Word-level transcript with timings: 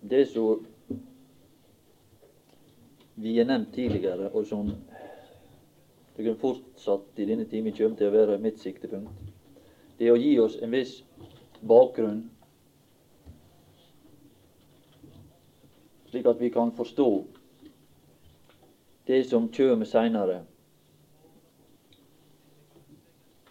det 0.00 0.26
som 0.26 0.66
vi 3.14 3.38
har 3.38 3.44
nevnt 3.44 3.74
tidligere, 3.74 4.30
og 4.30 4.46
som 4.46 4.70
kunne 6.16 6.34
fortsatt 6.38 7.18
i 7.18 7.26
denne 7.26 7.46
timen 7.50 7.74
kommer 7.74 7.98
til 7.98 8.10
å 8.10 8.14
være 8.14 8.38
mitt 8.42 8.60
siktepunkt, 8.62 9.10
det 9.98 10.06
er 10.06 10.14
å 10.14 10.20
gi 10.20 10.36
oss 10.38 10.56
en 10.62 10.74
viss 10.74 11.00
bakgrunn, 11.66 12.22
slik 16.10 16.26
at 16.30 16.40
vi 16.40 16.50
kan 16.54 16.70
forstå 16.72 17.08
det 19.10 19.24
som 19.26 19.48
kommer 19.52 19.88
seinere. 19.88 20.42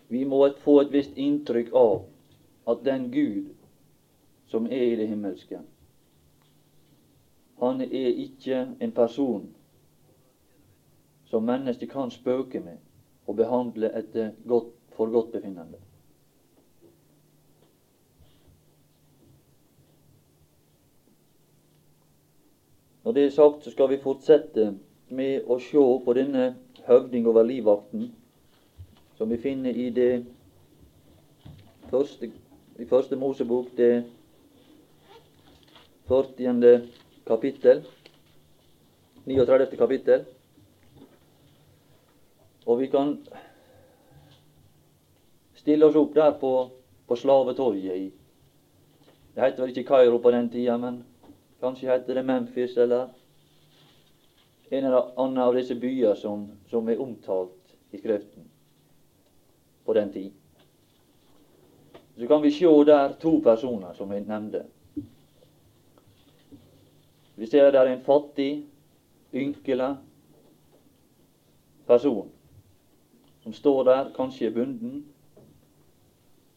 Vi 0.08 0.24
må 0.26 0.46
få 0.64 0.80
et 0.82 0.94
visst 0.94 1.18
inntrykk 1.20 1.74
av 1.76 2.06
at 2.72 2.84
den 2.86 3.10
Gud 3.12 3.52
som 4.48 4.68
er 4.72 4.94
i 4.94 4.96
det 5.00 5.10
himmelske, 5.10 5.60
han 7.60 7.82
er 7.82 8.22
ikke 8.26 8.68
en 8.82 8.92
person 8.92 9.48
som 11.26 11.44
mennesket 11.44 11.90
kan 11.90 12.12
spøke 12.12 12.60
med 12.60 12.78
og 13.28 13.36
behandle 13.36 13.90
etter 13.98 14.32
godt, 14.48 14.72
for 14.96 15.12
godtbefinnende. 15.12 15.78
Når 23.04 23.12
det 23.12 23.26
er 23.26 23.30
sagt, 23.30 23.64
så 23.64 23.72
skal 23.72 23.90
vi 23.90 23.98
fortsette 24.04 24.74
med 25.10 25.46
å 25.48 25.60
se 25.64 25.84
på 26.06 26.14
denne 26.18 26.56
høvding 26.88 27.28
over 27.28 27.44
livvakten, 27.44 28.10
som 29.16 29.30
vi 29.32 29.38
finner 29.38 29.72
i 29.72 29.90
det 29.90 30.26
første, 31.90 32.32
i 32.80 32.86
første 32.86 33.16
Mosebok, 33.16 33.70
det 33.78 34.04
40. 36.08 36.82
kapittel, 37.28 37.84
39. 39.26 39.78
kapittel. 39.78 40.26
Og 42.66 42.80
vi 42.80 42.88
kan 42.92 43.14
stille 45.56 45.86
oss 45.86 45.96
opp 46.00 46.16
der 46.16 46.32
på, 46.40 46.54
på 47.08 47.16
slavetorget 47.16 47.96
i 47.96 48.08
Det 49.36 49.44
heter 49.44 49.62
vel 49.62 49.70
ikke 49.70 49.88
Kairo 49.88 50.18
på 50.18 50.32
den 50.32 50.50
tida, 50.50 50.78
men 50.82 51.04
kanskje 51.62 51.92
heter 51.92 52.18
det 52.18 52.26
Memphis 52.26 52.78
eller 52.78 53.10
en 54.70 54.86
eller 54.86 55.12
annen 55.20 55.38
av 55.38 55.54
disse 55.56 55.76
byer 55.76 56.16
som, 56.16 56.48
som 56.70 56.90
er 56.90 57.02
omtalt 57.02 57.76
i 57.92 58.00
Skriften 58.02 58.48
på 59.86 59.94
den 59.94 60.12
tid. 60.12 60.32
Så 62.18 62.28
kan 62.28 62.42
vi 62.42 62.52
se 62.52 62.72
der 62.88 63.14
to 63.22 63.38
personer 63.44 63.94
som 63.94 64.12
jeg 64.12 64.26
nevnte. 64.28 64.66
Vi 67.38 67.46
ser 67.46 67.72
det 67.72 67.80
er 67.80 67.92
en 67.92 68.02
fattig, 68.02 68.66
ynkelig 69.34 69.98
person 71.88 72.32
som 73.48 73.54
står 73.54 73.84
der, 73.84 74.14
kanskje 74.16 74.46
er 74.46 74.54
bunden. 74.54 75.06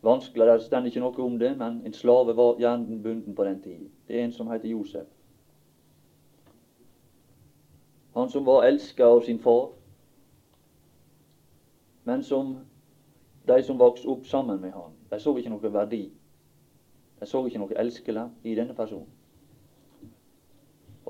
Vanskelig, 0.03 0.47
det 0.47 0.63
står 0.63 0.87
ikke 0.89 1.01
noe 1.01 1.23
om 1.23 1.37
det, 1.39 1.53
men 1.59 1.83
en 1.87 1.93
slave 1.95 2.35
var 2.37 2.57
gjerne 2.59 3.03
bunden 3.03 3.35
på 3.35 3.45
den 3.45 3.61
tiden. 3.63 3.91
Det 4.09 4.17
er 4.17 4.25
en 4.25 4.33
som 4.33 4.51
heter 4.51 4.69
Josef. 4.69 5.07
Han 8.17 8.31
som 8.31 8.47
var 8.47 8.65
elska 8.67 9.05
av 9.05 9.23
sin 9.23 9.39
far, 9.39 9.71
men 12.05 12.23
som 12.23 12.57
de 13.49 13.63
som 13.63 13.79
vokste 13.79 14.09
opp 14.09 14.27
sammen 14.27 14.61
med 14.61 14.73
han, 14.73 14.97
de 15.11 15.21
så 15.21 15.37
ikke 15.37 15.53
noe 15.55 15.73
verdi. 15.73 16.09
De 17.21 17.27
så 17.27 17.45
ikke 17.47 17.63
noe 17.63 17.79
elskelig 17.79 18.27
i 18.43 18.55
denne 18.59 18.75
personen. 18.75 19.20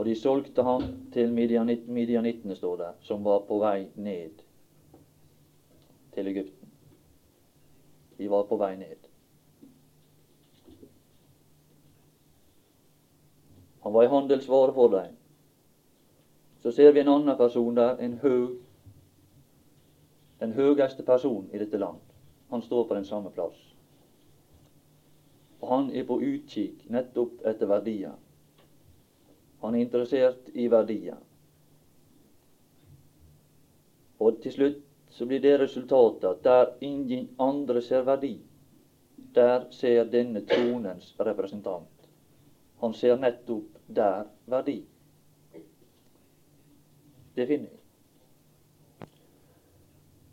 Og 0.01 0.07
de 0.07 0.15
solgte 0.17 0.63
ham 0.65 0.83
til 1.13 1.33
midjanittene, 1.33 2.55
står 2.57 2.77
det, 2.77 2.87
som 3.05 3.25
var 3.25 3.43
på 3.45 3.59
vei 3.61 3.91
ned 4.01 4.39
til 6.15 6.31
Egypten. 6.31 6.71
De 8.17 8.29
var 8.33 8.47
på 8.49 8.57
vei 8.57 8.71
ned. 8.81 9.11
Han 13.83 13.93
var 13.93 14.07
i 14.07 14.11
handelsvare 14.15 14.73
for 14.73 14.89
dem. 14.89 15.21
Så 16.65 16.73
ser 16.73 16.97
vi 16.97 17.05
en 17.05 17.13
annen 17.19 17.37
person 17.37 17.77
der, 17.77 18.01
en 18.01 18.17
høg, 18.25 18.57
den 20.41 20.57
høyeste 20.57 21.05
person 21.05 21.51
i 21.53 21.61
dette 21.61 21.77
land. 21.77 22.01
Han 22.49 22.63
står 22.63 22.89
på 22.89 22.95
den 22.95 23.05
samme 23.05 23.37
plass. 23.37 23.61
Og 25.61 25.69
han 25.77 25.93
er 25.93 26.09
på 26.09 26.23
utkikk 26.25 26.89
nettopp 26.89 27.45
etter 27.45 27.69
verdier. 27.69 28.17
Han 29.61 29.75
er 29.75 29.85
interessert 29.85 30.49
i 30.55 30.69
verdier. 30.73 31.19
Og 34.21 34.41
til 34.43 34.53
slutt 34.53 34.87
så 35.11 35.27
blir 35.27 35.41
det 35.43 35.59
resultatet 35.61 36.29
at 36.31 36.45
der 36.45 36.73
ingen 36.87 37.29
andre 37.41 37.83
ser 37.83 38.05
verdi, 38.07 38.39
der 39.35 39.67
ser 39.71 40.05
denne 40.05 40.45
tronens 40.47 41.15
representant. 41.21 42.09
Han 42.81 42.95
ser 42.95 43.17
nettopp 43.17 43.79
der 43.87 44.25
verdi. 44.47 44.79
Det 47.37 47.47
finner 47.47 47.69
vi. 47.69 47.81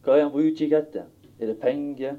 Hva 0.04 0.16
er 0.16 0.24
han 0.24 0.32
på 0.32 0.46
utkikk 0.48 0.72
etter? 0.78 1.10
Er 1.40 1.52
det 1.52 1.60
penger? 1.60 2.16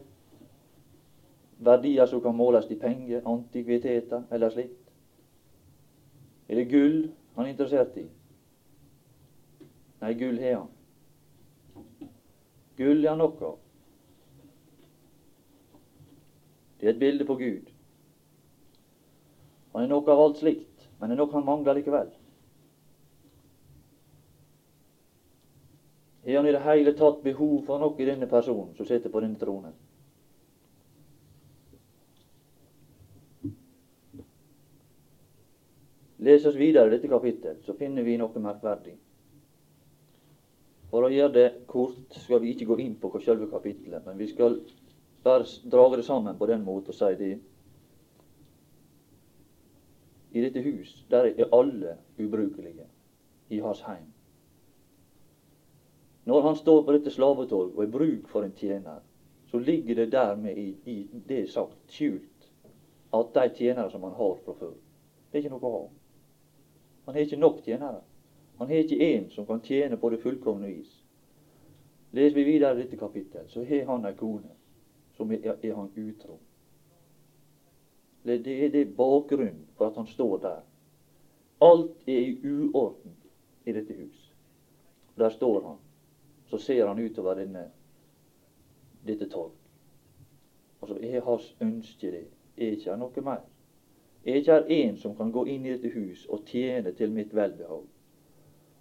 Verdier 1.59 2.07
som 2.07 2.21
kan 2.23 2.37
måles 2.37 2.69
i 2.71 2.77
penger, 2.79 3.23
antikviteter 3.27 4.29
eller 4.31 4.53
slikt? 4.53 4.78
Er 6.49 6.55
det 6.55 6.71
gull 6.71 6.99
han 7.37 7.47
er 7.47 7.53
interessert 7.53 7.97
i? 8.01 8.07
Nei, 10.01 10.13
gull 10.19 10.39
har 10.41 10.61
han. 10.61 10.71
Gull 12.79 13.03
er 13.05 13.11
han 13.13 13.21
nok 13.21 13.43
av. 13.43 13.59
Det 16.79 16.87
er 16.87 16.95
et 16.95 17.01
bilde 17.01 17.27
på 17.27 17.35
Gud. 17.41 17.73
Han 19.75 19.83
er 19.83 19.91
nok 19.91 20.09
av 20.09 20.23
alt 20.23 20.39
slikt, 20.41 20.89
men 20.99 21.11
det 21.11 21.17
er 21.17 21.21
nok 21.21 21.35
han 21.35 21.47
mangler 21.47 21.77
likevel. 21.79 22.09
Har 26.25 26.37
han 26.37 26.47
i 26.47 26.55
det 26.55 26.63
hele 26.65 26.93
tatt 26.93 27.23
behov 27.25 27.61
for 27.67 27.83
noe 27.83 27.99
i 27.99 28.07
denne 28.07 28.29
personen 28.31 28.75
som 28.77 28.87
sitter 28.87 29.11
på 29.11 29.23
denne 29.25 29.39
tronen? 29.41 29.75
Les 36.29 36.45
oss 36.45 36.57
videre 36.61 36.91
i 36.91 36.93
dette 36.93 37.09
kapittel, 37.09 37.61
så 37.65 37.73
finner 37.79 38.05
vi 38.05 38.19
noe 38.21 38.43
merkverdig. 38.43 38.97
For 40.91 41.05
å 41.05 41.13
gjøre 41.13 41.33
det 41.33 41.49
kort 41.69 42.17
skal 42.25 42.43
vi 42.43 42.53
ikke 42.53 42.67
gå 42.69 42.79
inn 42.85 42.97
på 43.01 43.11
selve 43.25 43.49
kapittelet, 43.49 44.05
men 44.05 44.19
vi 44.21 44.29
skal 44.29 44.59
bare 45.25 45.47
dra 45.65 45.87
det 45.95 46.05
sammen 46.05 46.37
på 46.37 46.49
den 46.51 46.65
måten 46.65 46.93
og 46.93 46.97
si 46.97 47.11
det. 47.21 47.33
I 50.33 50.45
dette 50.45 50.61
hus 50.65 50.93
der 51.09 51.31
er 51.31 51.53
alle 51.57 51.97
ubrukelige 52.19 52.89
i 53.49 53.61
hans 53.65 53.81
heim. 53.89 54.09
Når 56.29 56.43
han 56.45 56.57
står 56.57 56.83
på 56.85 56.97
dette 56.97 57.13
slavetorg 57.13 57.77
og 57.77 57.85
er 57.85 57.93
bruk 57.93 58.29
for 58.29 58.45
en 58.45 58.53
tjener, 58.57 59.01
så 59.49 59.59
ligger 59.59 59.95
det 59.95 60.13
dermed 60.13 60.57
i, 60.61 60.75
i 60.85 61.23
det 61.29 61.47
sagt 61.49 61.89
skjult 61.89 62.51
at 63.17 63.33
de 63.35 63.47
tjenere 63.57 63.89
som 63.91 64.05
han 64.05 64.17
har 64.19 64.37
fra 64.45 64.57
før, 64.59 64.77
det 65.33 65.39
er 65.39 65.47
ikke 65.47 65.55
noe 65.55 65.65
å 65.65 65.73
ha. 65.73 65.87
Han 67.09 67.15
har 67.15 67.21
ikke 67.21 67.37
nok 67.37 67.63
tjenere. 67.65 68.01
Han 68.59 68.69
har 68.69 68.75
ikke 68.75 68.97
én 69.17 69.31
som 69.31 69.47
kan 69.47 69.61
tjene 69.65 69.97
på 69.97 70.11
det 70.11 70.19
fullkomne 70.21 70.67
vis. 70.69 70.91
Leser 72.13 72.35
vi 72.35 72.45
videre 72.45 72.77
dette 72.77 72.97
kapittel, 73.01 73.47
så 73.49 73.65
har 73.65 73.87
han 73.89 74.05
ei 74.05 74.13
kone 74.13 74.51
som 75.17 75.33
er, 75.33 75.55
er 75.63 75.73
han 75.75 75.89
utro. 75.97 76.37
Det 78.29 78.45
er 78.45 78.69
det 78.77 78.85
bakgrunnen 78.97 79.65
for 79.79 79.89
at 79.89 79.97
han 79.97 80.07
står 80.07 80.37
der. 80.45 80.61
Alt 81.65 81.97
er 82.07 82.21
i 82.21 82.39
uorden 82.45 83.17
i 83.65 83.73
dette 83.73 83.97
hus. 83.97 84.33
Der 85.17 85.31
står 85.31 85.63
han. 85.65 85.77
Så 86.47 86.59
ser 86.59 86.87
han 86.87 87.01
utover 87.01 87.41
denne, 87.41 87.71
dette 89.07 89.33
torg. 89.33 89.57
Og 90.81 90.89
så 90.89 91.01
er 91.01 91.25
hans 91.25 91.55
ønske 91.61 92.13
det. 92.13 92.27
Er 92.59 92.77
ikke 92.77 93.01
noe 93.01 93.25
mer? 93.25 93.49
Er 94.25 94.35
ikke 94.35 94.53
her 94.53 94.65
en 94.69 94.97
som 94.97 95.17
kan 95.17 95.33
gå 95.33 95.45
inn 95.45 95.67
i 95.67 95.73
dette 95.77 95.93
hus 95.95 96.27
og 96.29 96.45
tjene 96.47 96.93
til 96.93 97.13
mitt 97.15 97.35
velbehag? 97.35 97.85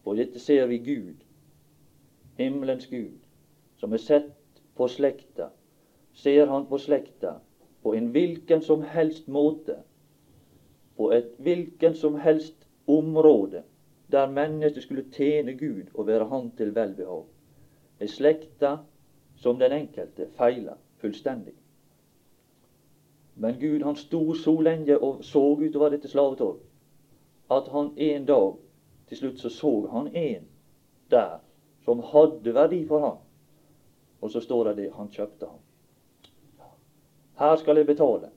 Og 0.06 0.18
dette 0.18 0.40
ser 0.40 0.66
vi 0.68 0.78
Gud, 0.78 1.24
himmelens 2.38 2.88
Gud, 2.88 3.20
som 3.78 3.94
er 3.94 4.02
sett 4.02 4.62
på 4.76 4.88
slekta. 4.88 5.50
Ser 6.14 6.48
han 6.50 6.66
på 6.70 6.80
slekta 6.82 7.38
på 7.84 7.94
en 7.94 8.10
hvilken 8.12 8.62
som 8.62 8.82
helst 8.84 9.28
måte, 9.28 9.78
på 10.98 11.12
et 11.14 11.36
hvilken 11.38 11.94
som 11.96 12.16
helst 12.20 12.68
område 12.88 13.64
der 14.12 14.30
mennesket 14.32 14.84
skulle 14.84 15.06
tjene 15.14 15.54
Gud 15.54 15.94
og 15.94 16.08
være 16.08 16.26
Han 16.26 16.52
til 16.58 16.76
velbehag, 16.76 17.26
er 18.00 18.08
slekta 18.08 18.78
som 19.36 19.60
den 19.60 19.72
enkelte 19.72 20.28
feiler 20.38 20.76
fullstendig. 20.98 21.54
Men 23.38 23.60
Gud 23.60 23.84
han 23.84 23.96
sto 23.96 24.34
så 24.34 24.54
lenge 24.62 24.98
og 24.98 25.24
så 25.26 25.44
utover 25.60 25.94
dette 25.94 26.10
slavetorg 26.10 26.58
at 27.50 27.68
han 27.72 27.94
en 27.98 28.26
dag 28.26 28.56
Til 29.08 29.18
slutt 29.18 29.40
så 29.40 29.50
så 29.50 29.88
han 29.92 30.16
en 30.16 30.48
der 31.12 31.38
som 31.86 32.00
hadde 32.04 32.54
verdi 32.54 32.82
for 32.88 33.00
ham. 33.00 33.18
Og 34.22 34.32
så 34.32 34.42
står 34.42 34.64
det 34.64 34.78
det 34.78 34.90
han 34.94 35.08
kjøpte 35.08 35.46
ham. 35.46 35.60
Her 37.40 37.56
skal 37.56 37.78
jeg 37.78 37.86
betale. 37.86 38.30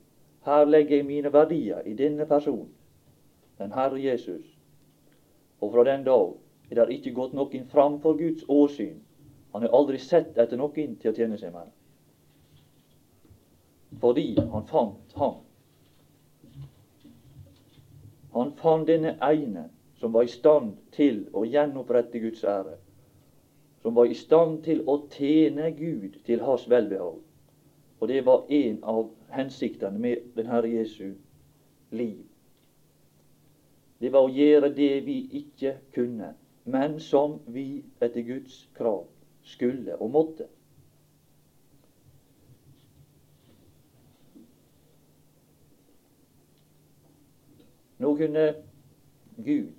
Her 0.44 0.64
legger 0.64 0.96
jeg 0.96 1.06
mine 1.06 1.32
verdier 1.32 1.80
i 1.80 1.94
denne 1.94 2.26
personen, 2.26 2.70
den 3.58 3.72
Herre 3.72 4.02
Jesus. 4.02 4.46
Og 5.60 5.72
fra 5.72 5.84
den 5.84 6.04
dag 6.04 6.32
er 6.70 6.84
det 6.84 6.94
ikke 6.94 7.14
gått 7.14 7.32
noen 7.34 7.66
framfor 7.66 8.14
Guds 8.16 8.44
åsyn. 8.48 9.02
Han 9.52 9.62
har 9.62 9.74
aldri 9.74 9.98
sett 9.98 10.38
etter 10.38 10.56
noen 10.56 10.96
til 10.96 11.10
å 11.10 11.16
tjene 11.16 11.38
seg 11.38 11.52
mer. 11.52 11.66
Fordi 14.00 14.38
han 14.52 14.66
fant 14.66 15.14
ham. 15.16 15.34
Han 18.32 18.52
fant 18.56 18.86
denne 18.88 19.16
ene 19.22 19.66
som 20.00 20.12
var 20.12 20.24
i 20.24 20.32
stand 20.32 20.76
til 20.96 21.26
å 21.36 21.44
gjenopprette 21.44 22.20
Guds 22.22 22.44
ære. 22.44 22.78
Som 23.82 23.96
var 23.96 24.08
i 24.08 24.16
stand 24.16 24.62
til 24.64 24.82
å 24.88 24.96
tjene 25.12 25.70
Gud 25.76 26.20
til 26.24 26.44
hans 26.44 26.68
velbehag. 26.70 27.18
Og 28.00 28.08
det 28.08 28.22
var 28.24 28.46
en 28.48 28.78
av 28.82 29.10
hensiktene 29.34 29.98
med 29.98 30.30
den 30.36 30.48
Herre 30.48 30.70
Jesu 30.72 31.14
liv. 31.90 32.24
Det 34.00 34.12
var 34.12 34.24
å 34.24 34.32
gjøre 34.32 34.70
det 34.72 34.94
vi 35.04 35.18
ikke 35.42 35.74
kunne, 35.94 36.32
men 36.64 36.96
som 37.00 37.36
vi 37.46 37.82
etter 38.00 38.24
Guds 38.24 38.62
krav 38.76 39.04
skulle 39.44 39.98
og 40.00 40.10
måtte. 40.16 40.48
Nå 48.00 48.16
kunne 48.16 48.54
Gud 49.44 49.72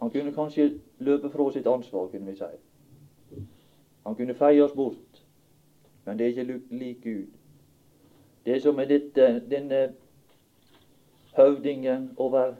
Han 0.00 0.10
kunne 0.10 0.32
kanskje 0.32 0.80
løpe 0.98 1.30
fra 1.30 1.50
sitt 1.52 1.66
ansvar, 1.66 2.06
kunne 2.08 2.26
vi 2.26 2.36
si. 2.36 3.40
Han 4.06 4.16
kunne 4.16 4.34
feie 4.34 4.62
oss 4.64 4.72
bort, 4.72 5.20
men 6.06 6.18
det 6.18 6.24
er 6.24 6.28
ikke 6.28 6.60
lik 6.70 7.02
Gud. 7.04 7.26
Det 8.46 8.62
som 8.62 8.78
er 8.78 8.88
dette, 8.88 9.26
denne 9.50 9.92
høvdingen 11.36 12.10
over 12.16 12.54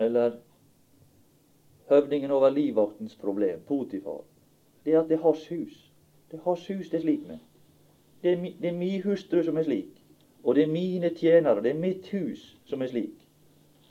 Eller 0.00 0.36
høvdingen 1.88 2.30
over 2.30 2.50
livvaktens 2.50 3.16
problem, 3.16 3.60
Potifar, 3.66 4.20
det 4.84 4.94
er 4.94 5.00
at 5.00 5.08
det 5.08 5.14
er 5.14 5.22
hans 5.22 5.48
hus. 5.48 5.92
Det 6.30 6.38
er 6.38 6.42
hans 6.44 6.66
hus 6.68 6.90
det 6.90 6.96
er 6.96 7.00
slik 7.00 7.26
med. 7.26 7.38
Det 8.22 8.32
er, 8.32 8.36
mi, 8.40 8.56
er 8.62 8.72
min 8.72 9.02
hustru 9.02 9.42
som 9.42 9.56
er 9.56 9.62
slik. 9.62 9.97
Og 10.44 10.54
det 10.54 10.62
er 10.62 10.72
mine 10.72 11.10
tjenere, 11.14 11.62
det 11.62 11.70
er 11.70 11.80
mitt 11.80 12.08
hus 12.14 12.56
som 12.66 12.82
er 12.82 12.90
slik. 12.92 13.28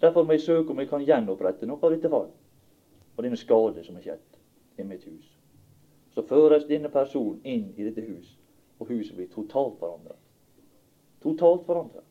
Derfor 0.02 0.24
må 0.24 0.32
jeg 0.32 0.42
søke 0.42 0.72
om 0.72 0.80
jeg 0.80 0.90
kan 0.90 1.06
gjenopprette 1.06 1.66
noe 1.66 1.82
av 1.82 1.94
dette 1.94 2.10
fall. 2.10 2.30
Og 3.18 3.24
denne 3.26 3.40
skade 3.40 3.84
som 3.84 3.98
er 3.98 4.06
skjedd 4.06 4.82
i 4.82 4.86
mitt 4.86 5.04
hus. 5.10 5.32
Så 6.14 6.24
føres 6.26 6.68
denne 6.70 6.90
personen 6.94 7.42
inn 7.46 7.72
i 7.78 7.86
dette 7.86 8.02
hus, 8.06 8.38
og 8.80 8.92
huset 8.92 9.18
blir 9.18 9.30
totalt 9.34 9.78
forandret. 9.82 10.20
Totalt 11.22 11.66
forandret. 11.66 12.06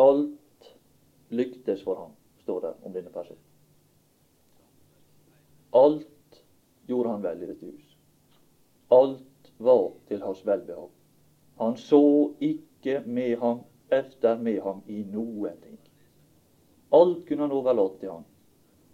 Alt 0.00 0.70
lyktes 1.30 1.82
for 1.82 1.94
ham, 1.94 2.12
står 2.42 2.60
det 2.60 2.74
om 2.82 2.92
denne 2.92 3.12
personen. 3.14 3.46
Alt 5.72 6.42
gjorde 6.88 7.10
han 7.10 7.22
vel 7.22 7.42
i 7.42 7.50
dette 7.50 7.66
hus. 7.66 7.89
Alt 8.90 9.52
var 9.58 9.92
til 10.08 10.22
hans 10.22 10.46
velbehag. 10.46 10.88
Han 11.60 11.76
så 11.76 12.32
ikke 12.40 13.02
med 13.06 13.36
ham 13.38 13.60
efter 13.92 14.38
med 14.38 14.60
ham 14.60 14.82
i 14.86 15.02
noen 15.04 15.58
ting. 15.62 15.78
Alt 16.92 17.26
kunne 17.28 17.46
han 17.46 17.52
overlate 17.52 18.00
til 18.00 18.10
ham. 18.10 18.24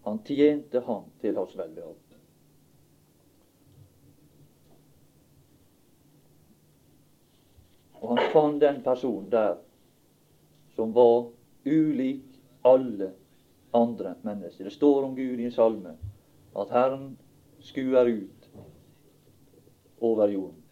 Han 0.04 0.19
tjente 0.25 0.81
ham 0.81 1.04
til 1.20 1.37
hans 1.37 1.56
velbehag. 1.58 1.94
Og 8.00 8.12
han 8.12 8.32
fant 8.32 8.60
den 8.60 8.82
personen 8.84 9.31
der 9.32 9.56
som 10.76 10.92
var 10.94 11.31
ulik 11.66 12.37
alle 12.64 13.12
andre 13.75 14.14
mennesker. 14.22 14.64
Det 14.64 14.72
står 14.72 15.04
om 15.04 15.16
Gud 15.16 15.40
i 15.40 15.49
en 15.49 15.54
salme 15.54 15.96
at 16.56 16.70
Herren 16.70 17.16
skuer 17.60 18.10
ut 18.12 18.36
over 20.00 20.28
jorden 20.28 20.62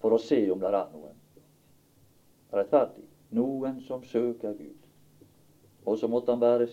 for 0.00 0.14
å 0.14 0.20
se 0.20 0.40
om 0.52 0.60
det 0.60 0.68
er 0.68 0.80
noen 0.92 1.14
rettferdig, 2.54 3.06
noen 3.34 3.80
som 3.82 4.02
søker 4.04 4.52
Gud. 4.58 4.88
Og 5.84 5.98
så 5.98 6.08
måtte 6.08 6.32
han 6.32 6.42
bære 6.42 6.68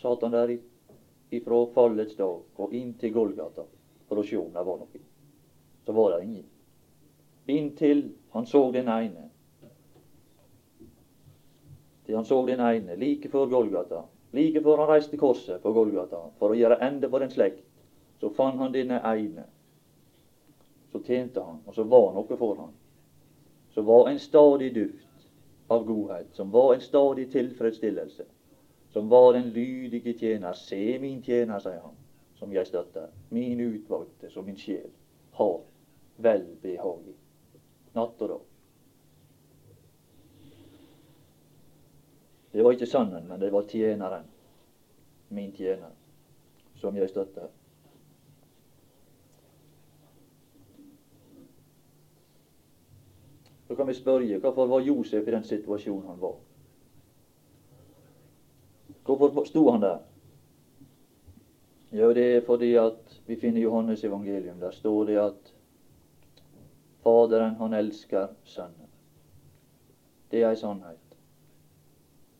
Satan 0.00 0.32
der 0.32 0.54
ifra 1.32 1.58
fallets 1.74 2.16
dag 2.16 2.62
og 2.62 2.74
inn 2.74 2.94
til 3.00 3.12
Golgata 3.14 3.64
for 4.08 4.20
å 4.20 4.24
se 4.26 4.38
om 4.38 4.52
det 4.52 4.64
var 4.66 4.80
noe. 4.80 5.02
Så 5.86 5.94
var 5.96 6.14
det 6.14 6.24
ingen. 6.24 6.48
Inntil 7.50 8.02
han 8.30 8.46
så 8.46 8.62
den 8.74 8.88
ene. 8.88 9.28
Til 12.06 12.18
han 12.18 12.26
så 12.26 12.40
den 12.46 12.60
ene 12.62 12.96
like 12.98 13.30
før 13.30 13.50
Golgata, 13.50 14.04
like 14.32 14.62
før 14.62 14.84
han 14.84 14.90
reiste 14.94 15.18
korset 15.18 15.62
på 15.62 15.72
Golgata 15.74 16.24
for 16.38 16.52
å 16.52 16.58
gjøre 16.58 16.80
ende 16.82 17.10
på 17.10 17.20
den 17.22 17.30
slekt, 17.30 17.64
så 18.20 18.30
fant 18.30 18.60
han 18.62 18.74
denne 18.74 19.00
ene. 19.02 19.48
Så 20.92 21.00
tjente 21.00 21.40
han, 21.40 21.62
og 21.66 21.74
så 21.74 21.84
var 21.88 22.12
noe 22.12 22.36
for 22.36 22.58
han. 22.60 22.72
Så 23.72 23.82
var 23.82 24.10
en 24.10 24.20
stadig 24.20 24.74
duft 24.74 25.26
av 25.72 25.86
godhet, 25.88 26.34
som 26.36 26.50
var 26.52 26.74
en 26.74 26.84
stadig 26.84 27.30
tilfredsstillelse, 27.32 28.24
som 28.92 29.08
var 29.08 29.32
den 29.32 29.48
lydige 29.50 30.12
tjener. 30.18 30.52
Se 30.52 30.98
min 31.00 31.22
tjener, 31.22 31.58
sier 31.64 31.80
han, 31.80 31.96
som 32.36 32.52
jeg 32.52 32.68
støtter, 32.68 33.08
min 33.32 33.60
utvalgte, 33.60 34.30
som 34.30 34.44
min 34.44 34.60
sjel 34.60 34.90
har 35.38 35.60
velbehag 36.16 37.08
i, 37.08 37.16
natt 37.96 38.20
og 38.20 38.34
dag. 38.34 38.48
Det 42.52 42.64
var 42.64 42.76
ikke 42.76 42.86
sønnen, 42.86 43.24
men 43.28 43.40
det 43.40 43.48
var 43.52 43.64
tjeneren, 43.64 44.28
min 45.32 45.52
tjener, 45.56 45.96
som 46.76 46.96
jeg 46.96 47.08
støtter. 47.08 47.48
Så 53.68 53.71
kan 53.82 53.88
vi 53.88 53.94
spørre 53.94 54.38
hvorfor 54.38 54.66
var 54.66 54.80
Josef 54.80 55.28
i 55.28 55.30
den 55.30 55.44
situasjonen 55.44 56.06
han 56.06 56.20
var? 56.20 56.36
Hvorfor 59.04 59.44
sto 59.44 59.70
han 59.70 59.82
der? 59.82 59.98
Jo, 61.92 62.12
det 62.14 62.36
er 62.36 62.44
fordi 62.46 62.74
at 62.74 63.20
vi 63.26 63.36
finner 63.36 63.60
Johannes 63.60 64.04
evangelium. 64.04 64.60
Der 64.60 64.70
står 64.70 65.04
det 65.04 65.16
at 65.16 65.54
Faderen, 67.02 67.54
han 67.54 67.74
elsker 67.74 68.28
Sønnen. 68.44 68.88
Det 70.30 70.42
er 70.42 70.50
ei 70.50 70.56
sannhet. 70.56 71.18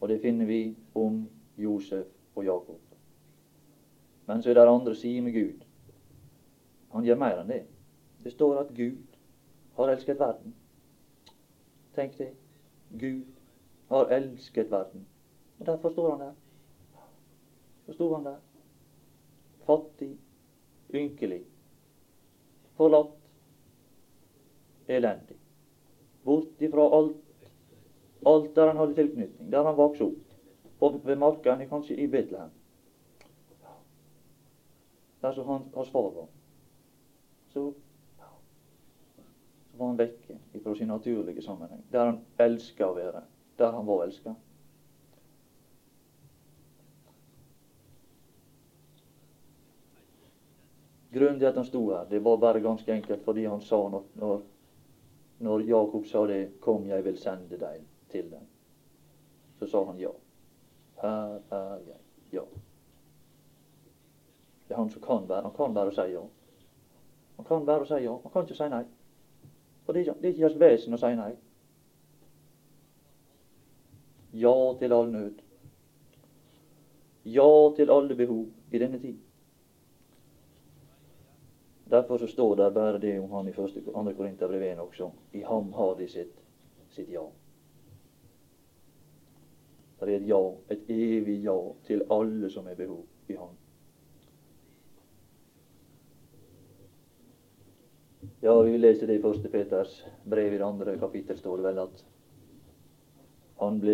Og 0.00 0.08
det 0.08 0.20
finner 0.20 0.46
vi 0.46 0.76
om 0.94 1.28
Josef 1.58 2.06
og 2.34 2.44
Jakob. 2.44 2.80
Men 4.26 4.42
så 4.42 4.50
er 4.50 4.54
det 4.54 4.68
andre 4.68 4.94
sider 4.94 5.22
med 5.22 5.32
Gud. 5.32 5.66
Han 6.92 7.04
gjør 7.04 7.18
mer 7.18 7.42
enn 7.42 7.50
det. 7.50 7.62
Det 8.24 8.32
står 8.32 8.60
at 8.60 8.74
Gud 8.76 9.18
har 9.76 9.88
elsket 9.88 10.18
verden. 10.20 10.54
Tenk 11.94 12.18
det. 12.18 12.32
Gud 13.00 13.24
har 13.88 14.04
elsket 14.04 14.70
verden. 14.70 15.06
Og 15.60 15.66
derfor 15.66 15.90
står 15.90 16.10
han 16.10 16.20
der. 16.20 16.32
Så 17.92 18.14
han 18.14 18.24
der. 18.24 18.36
Fattig, 19.66 20.16
ynkelig, 20.94 21.42
forlatt, 22.74 23.18
elendig. 24.88 25.36
Bort 26.24 26.60
ifra 26.60 26.88
alt, 26.96 27.16
alt 28.26 28.56
der 28.56 28.66
han 28.66 28.76
hadde 28.76 28.94
tilknytning, 28.94 29.52
der 29.52 29.62
han 29.62 29.76
vokste 29.76 30.04
opp. 30.04 30.34
Og 30.80 31.00
ved 31.04 31.16
markene, 31.16 31.68
kanskje 31.68 31.96
i 31.96 32.06
Betlehem. 32.06 32.50
Der 35.22 35.32
som 35.32 35.46
hans 35.74 35.90
far 35.90 36.10
var. 36.10 36.26
Så 37.48 37.72
var 39.82 39.88
han 39.88 39.96
vekke 39.98 40.62
fra 40.62 40.74
sin 40.74 40.88
naturlige 40.88 41.42
sammenheng, 41.42 41.82
der 41.90 42.04
han 42.04 42.18
elska 42.38 42.86
å 42.86 42.94
være, 42.94 43.22
der 43.58 43.72
han 43.74 43.86
var 43.86 44.04
elska. 44.06 44.34
Grunnen 51.12 51.40
til 51.40 51.48
at 51.50 51.58
han 51.58 51.66
sto 51.66 51.82
her, 51.90 52.06
det 52.08 52.22
var 52.24 52.38
bare 52.40 52.62
ganske 52.64 52.94
enkelt 52.94 53.24
fordi 53.26 53.44
han 53.44 53.60
sa 53.60 53.82
når, 53.88 54.06
når, 54.22 54.38
når 55.44 55.66
Jakob 55.68 56.06
sa 56.06 56.26
det 56.26 56.60
'Kom, 56.60 56.86
jeg 56.86 57.04
vil 57.04 57.18
sende 57.18 57.58
deg 57.58 57.82
til 58.08 58.30
dem', 58.30 58.46
så 59.58 59.66
sa 59.66 59.84
han 59.84 59.98
ja. 60.00 60.14
Her 61.02 61.38
er 61.50 61.78
jeg. 61.86 62.00
Ja. 62.32 62.44
Det 64.68 64.74
er 64.74 64.76
han 64.76 64.90
som 64.90 65.02
kan 65.02 65.28
være. 65.28 65.42
Han 65.42 65.52
kan 65.56 65.74
bare 65.74 65.92
si 65.92 66.12
ja. 66.12 66.22
Han 67.36 67.44
kan 67.44 67.66
bare 67.66 67.86
si 67.86 68.04
ja. 68.04 68.12
Han 68.22 68.32
kan 68.32 68.42
ikke 68.42 68.54
si 68.54 68.68
nei. 68.68 68.84
For 69.84 69.92
det 69.92 70.06
er, 70.08 70.28
ikke 70.28 70.46
hans 70.46 70.60
vesen 70.60 70.94
å 70.94 71.00
si 71.00 71.10
nei. 71.18 71.32
Ja 74.42 74.54
til 74.80 74.94
all 74.96 75.10
nød. 75.12 75.42
Ja 77.28 77.50
til 77.76 77.92
alle 77.92 78.16
behov 78.16 78.46
i 78.72 78.80
denne 78.80 79.00
tid. 79.02 79.18
Derfor 81.92 82.18
så 82.18 82.26
står 82.26 82.54
det 82.56 82.74
bare 82.74 82.98
det 82.98 83.18
om 83.20 83.30
han 83.30 83.48
i 83.48 83.52
2. 83.52 83.68
Korinterbrev 84.16 84.62
1 84.72 84.78
også. 84.80 85.10
I 85.32 85.42
ham 85.44 85.72
har 85.72 85.94
de 85.98 86.08
sitt, 86.08 86.38
sitt 86.90 87.10
ja. 87.12 87.26
Det 90.00 90.08
er 90.08 90.16
et 90.16 90.28
ja, 90.28 90.40
et 90.70 90.88
evig 90.90 91.42
ja 91.44 91.58
til 91.86 92.02
alle 92.10 92.50
som 92.50 92.66
er 92.66 92.74
behov 92.74 93.04
i 93.28 93.36
ham. 93.36 93.52
Ja, 98.44 98.62
vi 98.62 98.78
leser 98.78 99.06
det 99.06 99.20
i 99.20 99.22
første 99.22 99.46
Peters 99.48 99.92
brev 100.26 100.50
i 100.50 100.56
det 100.58 100.66
andre 100.66 100.96
kapittel, 100.98 101.36
står 101.38 101.60
det 101.60 101.64
vel 101.68 101.76
at 101.78 102.00
han 103.60 103.76
ble 103.78 103.92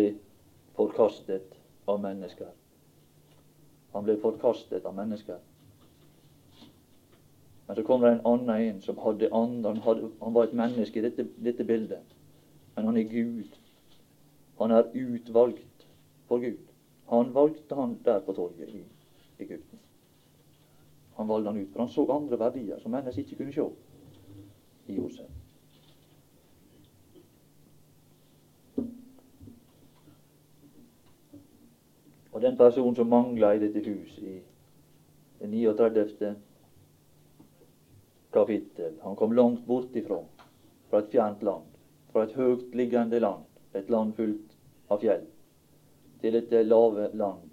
forkastet 0.73 1.51
av 1.85 1.99
mennesker. 2.01 2.47
Han 3.93 4.07
ble 4.07 4.15
forkastet 4.23 4.87
av 4.89 4.95
mennesker. 4.97 5.37
Men 7.67 7.77
så 7.77 7.83
kommer 7.85 8.09
det 8.09 8.15
en 8.15 8.25
annen 8.31 8.49
en 8.55 8.79
som 8.81 8.97
hadde 9.03 9.29
andre 9.29 9.75
han, 9.75 9.83
hadde, 9.85 10.09
han 10.23 10.33
var 10.33 10.47
et 10.47 10.55
menneske 10.57 10.97
i 10.97 11.03
dette, 11.05 11.27
dette, 11.37 11.67
bildet. 11.69 12.15
Men 12.73 12.89
han 12.89 12.97
er 12.97 13.05
Gud. 13.11 13.53
Han 14.57 14.73
er 14.73 14.89
utvalgt 14.97 15.85
for 16.25 16.41
Gud. 16.41 16.73
Han 17.13 17.35
valgte 17.37 17.77
han 17.77 17.93
der 18.05 18.25
på 18.25 18.33
torget 18.33 18.73
i 18.73 18.81
Egypten. 19.45 19.85
Han 21.21 21.29
valgte 21.29 21.53
han 21.53 21.61
ut, 21.61 21.69
for 21.69 21.85
han 21.85 21.93
så 21.93 22.07
andre 22.17 22.41
verdier 22.41 22.81
som 22.81 22.97
mennesker 22.97 23.27
ikke 23.27 23.43
kunne 23.43 23.53
se 23.53 23.69
i 24.89 24.95
Josef. 24.97 25.29
Og 32.31 32.41
den 32.41 32.57
personen 32.57 32.95
som 32.95 33.09
mangla 33.09 33.53
i 33.55 33.59
dette 33.59 33.81
huset 33.83 34.23
i 34.23 34.37
det 35.39 35.47
39. 35.47 36.35
kapittel, 38.31 38.93
han 39.01 39.15
kom 39.15 39.33
langt 39.33 39.65
bortifra, 39.65 40.21
fra 40.89 41.01
et 41.03 41.11
fjernt 41.11 41.43
land, 41.43 41.65
fra 42.11 42.23
et 42.23 42.35
høytliggende 42.37 43.19
land, 43.19 43.43
et 43.73 43.89
land 43.89 44.13
fullt 44.15 44.55
av 44.89 45.01
fjell, 45.03 45.25
til 46.21 46.39
et 46.39 46.53
lave 46.65 47.09
land. 47.13 47.47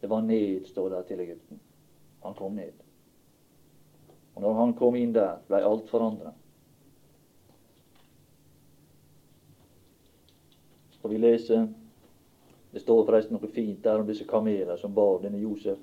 Det 0.00 0.08
var 0.08 0.24
ned, 0.24 0.64
står 0.66 0.94
det, 0.94 1.02
til 1.08 1.20
Egypten. 1.20 1.60
Han 2.24 2.34
kom 2.34 2.56
ned. 2.56 2.72
Og 4.34 4.42
når 4.42 4.54
han 4.62 4.74
kom 4.78 4.96
inn 4.96 5.12
der, 5.12 5.42
blei 5.48 5.60
alt 5.66 5.90
forandra. 5.92 6.32
Og 11.02 11.10
vi 11.10 11.18
leser 11.18 11.68
Det 12.70 12.80
står 12.80 13.04
forresten 13.06 13.34
noe 13.34 13.50
fint 13.50 13.82
der 13.82 14.00
om 14.00 14.06
disse 14.06 14.24
kameler 14.30 14.78
som 14.78 14.94
bar 14.94 15.18
denne 15.24 15.40
Josef. 15.42 15.78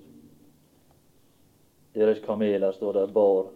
Deres 1.97 2.21
kameler, 2.23 2.71
står 2.71 2.93
der, 2.93 3.11
bar 3.11 3.49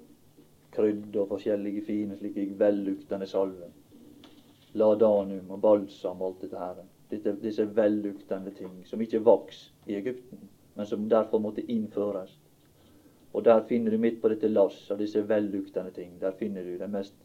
krydder 0.75 1.21
og 1.21 1.29
forskjellige 1.29 1.85
fine, 1.85 2.17
slike 2.19 2.43
velluktende 2.59 3.27
salver. 3.27 3.71
Ladanum 4.73 5.51
og 5.51 5.61
balsam 5.63 6.21
og 6.21 6.27
alt 6.27 6.43
dette 6.43 6.59
her. 6.59 6.83
Dette, 7.11 7.35
disse 7.43 7.65
velluktende 7.75 8.51
ting 8.55 8.81
som 8.87 9.01
ikke 9.03 9.23
vaks 9.23 9.65
i 9.87 9.95
Egypten, 9.99 10.43
men 10.75 10.87
som 10.87 11.07
derfor 11.11 11.39
måtte 11.43 11.63
innføres. 11.71 12.37
Og 13.33 13.45
der 13.45 13.63
finner 13.67 13.91
du 13.91 13.97
midt 13.97 14.21
på 14.21 14.31
dette 14.31 14.51
lass 14.51 14.89
av 14.91 14.99
disse 14.99 15.23
velluktende 15.27 15.91
ting, 15.95 16.17
der 16.19 16.35
finner 16.39 16.67
du 16.67 16.77
den 16.79 16.91
mest 16.91 17.15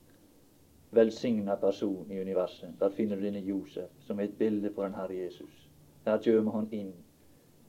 velsigna 0.90 1.57
person 1.57 2.07
i 2.11 2.21
universet. 2.21 2.71
Der 2.78 2.90
finner 2.90 3.16
du 3.16 3.23
denne 3.23 3.40
Josef, 3.40 3.90
som 4.07 4.19
er 4.21 4.25
et 4.25 4.38
bilde 4.38 4.71
på 4.71 4.85
den 4.85 4.95
Herre 4.95 5.14
Jesus. 5.14 5.69
Der 6.05 6.19
kommer 6.25 6.52
han 6.52 6.69
inn 6.71 6.93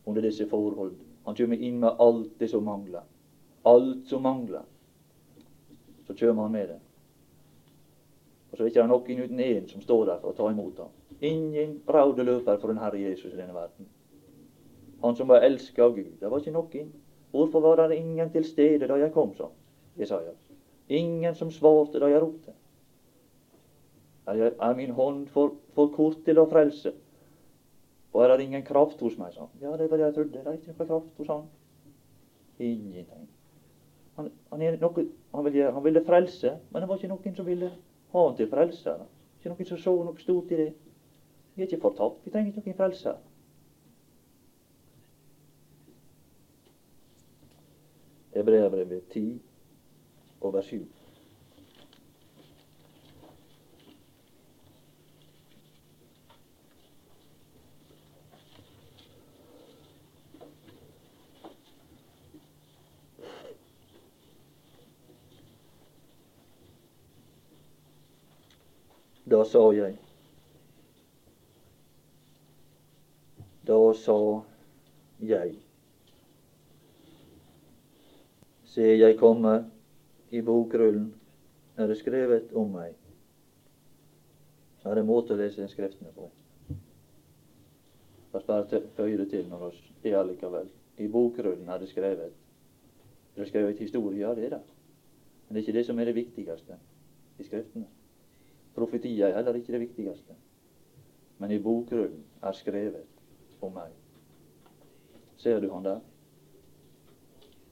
under 0.06 0.22
disse 0.22 0.48
forhold. 0.50 0.96
Han 1.26 1.36
kommer 1.36 1.58
inn 1.58 1.80
med 1.80 1.96
alt 2.00 2.40
det 2.40 2.50
som 2.50 2.64
mangler. 2.64 3.02
Alt 3.64 4.08
som 4.08 4.22
mangler. 4.22 4.62
Så 6.08 6.14
kommer 6.14 6.42
han 6.44 6.52
med 6.52 6.68
det. 6.68 6.80
Og 8.52 8.58
så 8.58 8.64
er 8.64 8.68
det 8.68 8.76
ikke 8.76 8.88
noen 8.88 9.24
uten 9.24 9.40
én 9.40 9.68
som 9.68 9.82
står 9.82 10.06
der 10.06 10.20
for 10.22 10.32
å 10.32 10.38
ta 10.38 10.52
imot 10.52 10.78
ham. 10.80 10.94
Ingen 11.22 11.82
raude 11.90 12.24
løper 12.24 12.58
for 12.62 12.72
den 12.72 12.80
Herre 12.80 13.02
Jesus 13.02 13.34
i 13.34 13.38
denne 13.38 13.54
verden. 13.54 13.90
Han 15.02 15.16
som 15.16 15.28
var 15.28 15.44
elsket 15.46 15.84
av 15.84 15.96
Gud. 15.96 16.14
Det 16.20 16.30
var 16.32 16.40
ikke 16.40 16.56
noen. 16.56 16.94
Hvorfor 17.32 17.62
var 17.62 17.88
det 17.88 17.98
ingen 17.98 18.30
til 18.32 18.46
stede 18.46 18.88
da 18.88 18.96
jeg 19.02 19.12
kom, 19.14 19.34
sa 19.36 19.50
Jesaja. 20.00 20.32
Ingen 20.88 21.36
som 21.36 21.52
svarte 21.52 22.00
da 22.00 22.08
jeg 22.08 22.22
ropte. 22.22 22.54
Er 24.28 24.74
min 24.76 24.90
hånd 24.92 25.28
for, 25.32 25.56
for 25.76 25.92
kort 25.96 26.24
til 26.26 26.40
å 26.40 26.48
frelse? 26.52 26.92
Og 28.14 28.24
er 28.24 28.34
det 28.34 28.48
ingen 28.48 28.66
kraft 28.66 29.00
hos 29.04 29.16
meg, 29.20 29.34
sa. 29.36 29.48
Ja, 29.62 29.76
det 29.78 29.88
var 29.92 30.00
det 30.00 30.08
jeg 30.10 30.16
trodde. 30.16 30.42
Det 30.42 30.48
er 30.48 30.58
ikke 30.58 30.74
noe 30.74 30.88
kraft 30.90 31.22
hos 31.22 31.30
han. 31.32 31.46
Ingenting. 32.60 33.28
Han, 34.18 34.32
han, 34.52 34.64
noe, 34.82 35.06
han, 35.34 35.46
ville, 35.46 35.72
han, 35.72 35.84
ville, 35.86 36.04
frelse, 36.04 36.56
men 36.72 36.82
det 36.82 36.90
var 36.90 36.98
ikke 37.00 37.12
noen 37.12 37.38
som 37.38 37.48
ville 37.48 37.72
ha 38.14 38.26
han 38.26 38.38
til 38.40 38.50
frelse. 38.52 38.98
Ikke 39.38 39.54
noen 39.54 39.70
som 39.70 39.82
så 39.84 39.96
noe 40.02 40.24
stort 40.24 40.52
i 40.52 40.60
det. 40.64 40.70
Vi 41.56 41.64
er 41.64 41.70
ikke 41.70 41.84
fortapt. 41.86 42.26
Vi 42.26 42.34
trenger 42.34 42.52
ikke 42.52 42.66
noen 42.66 42.80
frelser. 42.82 43.22
Hebreabrevet 48.38 49.08
10 49.14 49.28
og 50.42 50.54
vers 50.54 50.74
7. 50.74 50.97
Da 69.48 69.52
sa 69.52 69.72
jeg 69.72 69.94
Da 73.68 73.94
sa 73.96 74.16
jeg 75.20 75.54
Se, 78.66 78.82
jeg 78.82 79.16
kommer, 79.18 79.64
i 80.32 80.42
bokrullen 80.42 81.14
er 81.78 81.88
det 81.88 81.96
skrevet 81.98 82.52
om 82.54 82.76
meg. 82.76 82.98
Det 84.84 84.92
er 84.92 85.08
måte 85.08 85.38
å 85.38 85.40
lese 85.40 85.70
Skriftene 85.72 86.12
på. 86.12 86.28
La 88.34 88.42
bare 88.50 88.82
føye 88.98 89.16
det 89.22 89.30
til 89.32 89.48
når 89.48 89.70
oss 89.70 89.80
er 90.04 90.18
allikevel. 90.20 90.68
I 91.00 91.08
bokrullen 91.08 91.72
er 91.72 91.80
det 91.80 91.88
skrevet. 91.94 92.36
Er 93.32 93.40
det 93.40 93.48
skrevet 93.48 93.80
historie? 93.80 94.26
Ja, 94.28 94.36
det 94.36 94.50
er 94.50 94.58
det. 94.58 94.62
Men 95.48 95.56
det 95.56 95.64
er 95.64 95.70
ikke 95.70 95.80
det 95.80 95.86
som 95.88 96.00
er 96.04 96.12
det 96.12 96.20
viktigste 96.20 96.82
i 97.40 97.48
Skriftene. 97.48 97.88
Profetier 98.78 99.28
er 99.28 99.36
heller 99.36 99.56
ikke 99.58 99.74
det 99.74 99.80
viktigste. 99.80 100.36
Men 101.38 101.52
i 101.52 101.58
bokrullen 101.60 102.22
er 102.46 102.54
skrevet 102.54 103.62
om 103.62 103.74
meg. 103.74 103.90
Ser 105.38 105.60
du 105.60 105.72
han 105.74 105.86
der? 105.86 106.00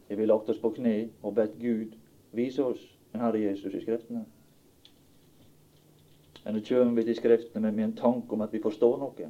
Jeg 0.09 0.17
vil 0.17 0.27
lagt 0.29 0.49
oss 0.49 0.61
på 0.61 0.73
kne 0.73 0.95
og 1.21 1.35
bedt 1.37 1.59
Gud 1.61 1.93
vise 2.33 2.65
oss 2.65 2.81
den 3.11 3.21
Herre 3.21 3.41
Jesus 3.41 3.73
i 3.73 3.81
Skriftene. 3.81 4.25
Nå 6.45 6.61
kjem 6.65 6.97
vi 6.97 7.05
til 7.05 7.17
Skriftene 7.17 7.71
med, 7.71 7.83
en 7.83 7.97
tanke 7.97 8.33
om 8.33 8.41
at 8.41 8.53
vi 8.53 8.61
forstår 8.61 8.97
noe. 9.01 9.29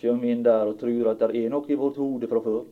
Kjører 0.00 0.20
vi 0.20 0.32
inn 0.32 0.44
der 0.44 0.68
og 0.68 0.78
tror 0.80 1.10
at 1.14 1.24
det 1.24 1.40
er 1.40 1.52
noe 1.52 1.68
i 1.68 1.80
vårt 1.80 2.00
hode 2.00 2.28
fra 2.28 2.40
før. 2.44 2.64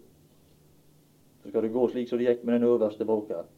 Så 1.42 1.49
skal 1.52 1.64
det 1.64 1.73
gå 1.73 1.88
slik 1.88 2.09
som 2.09 2.21
det 2.21 2.28
gikk 2.28 2.45
med 2.45 2.59
den 2.59 2.68
øverste 2.68 3.09
bak 3.09 3.33
her. 3.33 3.49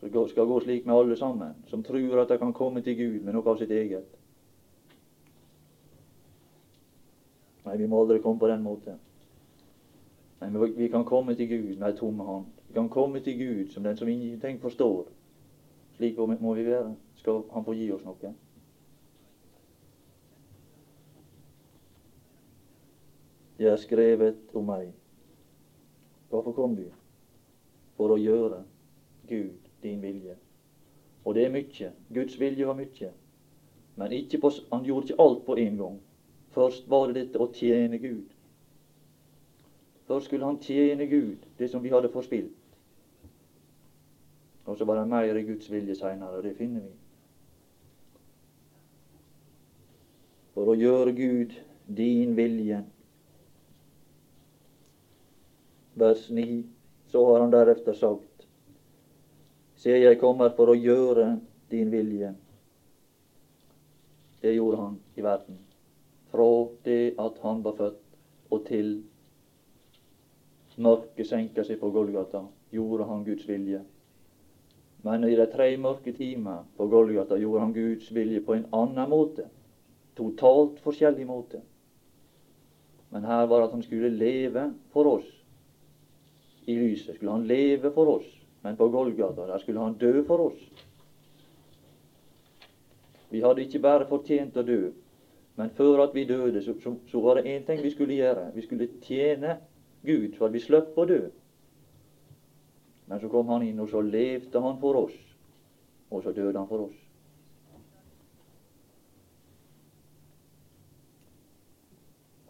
Det 0.00 0.28
skal 0.28 0.46
gå 0.46 0.60
slik 0.60 0.86
med 0.86 0.94
alle 0.94 1.16
sammen, 1.16 1.54
som 1.66 1.82
tror 1.82 2.20
at 2.20 2.28
de 2.28 2.38
kan 2.38 2.52
komme 2.52 2.82
til 2.82 2.96
Gud 2.96 3.20
med 3.24 3.34
noe 3.34 3.50
av 3.50 3.58
sitt 3.58 3.70
eget. 3.70 4.06
Nei, 7.66 7.76
vi 7.76 7.86
må 7.90 8.00
aldri 8.00 8.20
komme 8.22 8.38
på 8.38 8.48
den 8.48 8.62
måten. 8.62 9.00
Nei, 10.40 10.70
vi 10.76 10.88
kan 10.88 11.04
komme 11.04 11.34
til 11.34 11.48
Gud 11.50 11.74
med 11.76 11.88
ei 11.90 11.98
tomme 11.98 12.24
hånd. 12.24 12.46
Vi 12.68 12.74
kan 12.78 12.88
komme 12.88 13.20
til 13.20 13.38
Gud 13.38 13.72
som 13.74 13.82
den 13.82 13.96
som 13.96 14.08
ingenting 14.08 14.60
forstår. 14.62 15.10
Slik 15.96 16.18
må 16.18 16.54
vi 16.54 16.66
være. 16.66 16.94
Skal 17.16 17.42
Han 17.52 17.64
få 17.64 17.74
gi 17.74 17.90
oss 17.92 18.04
noe? 18.06 18.34
Det 23.58 23.66
er 23.66 23.76
skrevet 23.76 24.54
om 24.54 24.70
meg. 24.70 24.92
Hvorfor 26.30 26.54
kom 26.54 26.76
du? 26.78 26.86
For 27.96 28.14
å 28.14 28.20
gjøre 28.22 28.62
Gud 29.26 29.67
din 29.82 30.02
vilje. 30.02 30.36
Og 31.24 31.34
det 31.34 31.44
er 31.44 31.52
mye. 31.52 31.92
Guds 32.14 32.40
vilje 32.40 32.66
var 32.66 32.76
mye. 32.78 33.12
Men 33.96 34.14
på, 34.40 34.50
han 34.72 34.84
gjorde 34.84 35.06
ikke 35.06 35.22
alt 35.22 35.44
på 35.46 35.56
en 35.56 35.78
gang. 35.78 36.00
Først 36.50 36.90
var 36.90 37.06
det 37.06 37.14
dette 37.14 37.40
å 37.42 37.50
tjene 37.52 37.98
Gud. 37.98 38.30
Først 40.06 40.26
skulle 40.26 40.46
han 40.46 40.60
tjene 40.62 41.06
Gud, 41.06 41.44
det 41.58 41.68
som 41.70 41.82
vi 41.82 41.92
hadde 41.92 42.08
forspilt. 42.08 42.54
Og 44.64 44.78
så 44.78 44.84
var 44.84 45.00
det 45.00 45.08
mer 45.08 45.36
i 45.36 45.42
Guds 45.42 45.70
vilje 45.72 45.94
seinere, 45.96 46.38
og 46.38 46.44
det 46.44 46.56
finner 46.56 46.84
vi. 46.84 46.94
For 50.54 50.72
å 50.72 50.76
gjøre 50.76 51.12
Gud 51.16 51.54
din 51.96 52.34
vilje. 52.36 52.82
Vers 55.98 56.28
9. 56.30 56.64
Så 57.08 57.24
har 57.26 57.40
han 57.40 57.52
deretter 57.52 57.96
sagt 57.96 58.27
Se, 59.78 59.92
jeg 59.94 60.18
kommer 60.18 60.50
for 60.56 60.72
å 60.72 60.74
gjøre 60.74 61.36
din 61.70 61.90
vilje. 61.92 62.32
Det 64.42 64.54
gjorde 64.56 64.80
han 64.80 64.96
i 65.14 65.22
verden. 65.22 65.60
Fra 66.32 66.48
det 66.84 67.14
at 67.18 67.38
han 67.44 67.62
var 67.62 67.76
født, 67.78 68.00
og 68.50 68.64
til 68.66 68.90
mørket 70.78 71.26
senka 71.26 71.62
seg 71.66 71.78
på 71.78 71.92
Golgata, 71.94 72.42
gjorde 72.74 73.06
han 73.06 73.22
Guds 73.26 73.46
vilje. 73.48 73.84
Men 75.06 75.24
i 75.28 75.36
de 75.38 75.46
tre 75.50 75.68
mørke 75.78 76.12
timer 76.16 76.66
på 76.76 76.88
Golgata 76.90 77.38
gjorde 77.38 77.62
han 77.62 77.74
Guds 77.74 78.10
vilje 78.14 78.42
på 78.46 78.56
en 78.56 78.66
annen 78.74 79.10
måte. 79.10 79.46
Totalt 80.18 80.82
forskjellig 80.82 81.26
måte. 81.26 81.62
Men 83.14 83.30
her 83.30 83.46
var 83.46 83.62
det 83.62 83.70
at 83.70 83.78
han 83.78 83.86
skulle 83.86 84.10
leve 84.10 84.72
for 84.92 85.14
oss 85.14 85.30
i 86.66 86.74
lyset. 86.74 87.14
Skulle 87.16 87.38
han 87.38 87.46
leve 87.46 87.94
for 87.94 88.18
oss. 88.18 88.37
Men 88.62 88.76
på 88.76 88.88
Golgata 88.88 89.46
der 89.46 89.58
skulle 89.62 89.80
han 89.80 89.98
dø 89.98 90.22
for 90.26 90.48
oss. 90.50 90.62
Vi 93.30 93.40
hadde 93.44 93.64
ikke 93.64 93.82
bare 93.84 94.08
fortjent 94.08 94.56
å 94.56 94.64
dø, 94.64 94.90
men 95.58 95.72
før 95.76 96.04
at 96.06 96.14
vi 96.14 96.24
døde, 96.24 96.62
så, 96.62 96.74
så, 96.82 96.94
så 97.10 97.20
var 97.20 97.38
det 97.38 97.50
én 97.50 97.66
ting 97.66 97.82
vi 97.82 97.90
skulle 97.92 98.16
gjøre. 98.16 98.46
Vi 98.54 98.64
skulle 98.64 98.88
tjene 99.04 99.58
Gud 100.06 100.36
for 100.38 100.48
at 100.48 100.54
vi 100.54 100.62
slapp 100.64 100.96
å 100.96 101.06
dø. 101.08 101.18
Men 103.08 103.20
så 103.20 103.28
kom 103.32 103.50
han 103.50 103.64
inn, 103.66 103.80
og 103.80 103.90
så 103.90 104.00
levde 104.04 104.62
han 104.62 104.78
for 104.80 105.02
oss. 105.02 105.16
Og 106.10 106.22
så 106.22 106.32
døde 106.32 106.56
han 106.58 106.68
for 106.70 106.86
oss. 106.86 106.96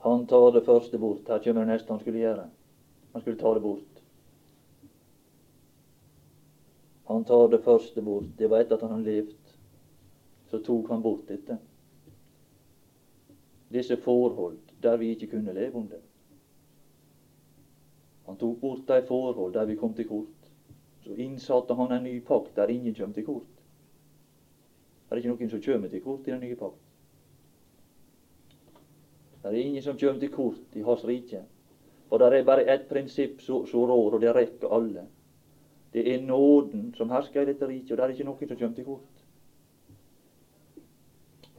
Han 0.04 0.26
tar 0.26 0.52
det 0.52 0.66
første 0.66 0.98
bort. 0.98 1.26
Her 1.28 1.40
kommer 1.42 1.64
det 1.64 1.72
neste 1.72 1.92
han 1.92 2.00
skulle 2.02 2.22
gjøre. 2.22 2.44
Han 3.12 3.24
skulle 3.24 3.40
ta 3.40 3.54
det 3.54 3.64
bort. 3.64 3.87
Han 7.08 7.24
tar 7.24 7.48
det 7.48 7.62
første 7.64 8.02
bort. 8.02 8.30
Det 8.38 8.50
var 8.50 8.64
etter 8.64 8.76
at 8.76 8.90
han 8.90 9.04
levd. 9.04 9.54
Så 10.50 10.62
tok 10.64 10.88
han 10.92 11.02
bort 11.02 11.28
dette. 11.28 11.58
Disse 13.72 13.96
forhold 14.00 14.58
der 14.82 14.96
vi 14.96 15.12
ikke 15.12 15.30
kunne 15.34 15.52
leve 15.52 15.74
under. 15.74 16.00
Han 18.26 18.36
tok 18.36 18.60
bort 18.60 18.88
de 18.88 19.02
forhold 19.08 19.54
der 19.54 19.64
vi 19.64 19.76
kom 19.76 19.94
til 19.94 20.08
kort 20.08 20.38
så 21.08 21.14
innsatte 21.14 21.74
han 21.74 21.92
en 21.92 22.02
ny 22.02 22.20
pakt 22.20 22.56
der 22.56 22.68
ingen 22.68 22.94
kjem 22.94 23.12
til 23.16 23.24
kort. 23.24 23.54
Det 25.08 25.14
er 25.14 25.20
ikke 25.22 25.30
noen 25.32 25.50
som 25.50 25.62
kjem 25.64 25.86
til 25.88 26.02
kort 26.04 26.26
i 26.28 26.34
den 26.34 26.42
nye 26.44 26.56
pakt. 26.60 26.82
Det 29.40 29.48
er 29.48 29.56
ingen 29.56 29.82
som 29.82 29.96
kjem 29.96 30.18
til 30.20 30.32
kort 30.34 30.76
i 30.76 30.82
Hans 30.84 31.06
rike. 31.08 31.40
Og 32.10 32.20
det 32.20 32.28
er 32.28 32.44
bare 32.44 32.66
ett 32.68 32.84
prinsipp 32.90 33.40
som 33.40 33.64
rår, 33.64 34.18
og 34.18 34.20
det 34.20 34.34
rekker 34.36 34.68
alle. 34.68 35.06
Det 35.92 36.14
er 36.14 36.22
nåden 36.22 36.94
som 36.94 37.10
hersker 37.10 37.42
i 37.42 37.52
dette 37.52 37.66
riket, 37.66 37.90
og 37.92 37.96
det 37.96 38.04
er 38.04 38.14
ikke 38.14 38.28
noen 38.28 38.48
som 38.48 38.58
kommer 38.58 38.76
til 38.76 38.84
kort. 38.84 39.24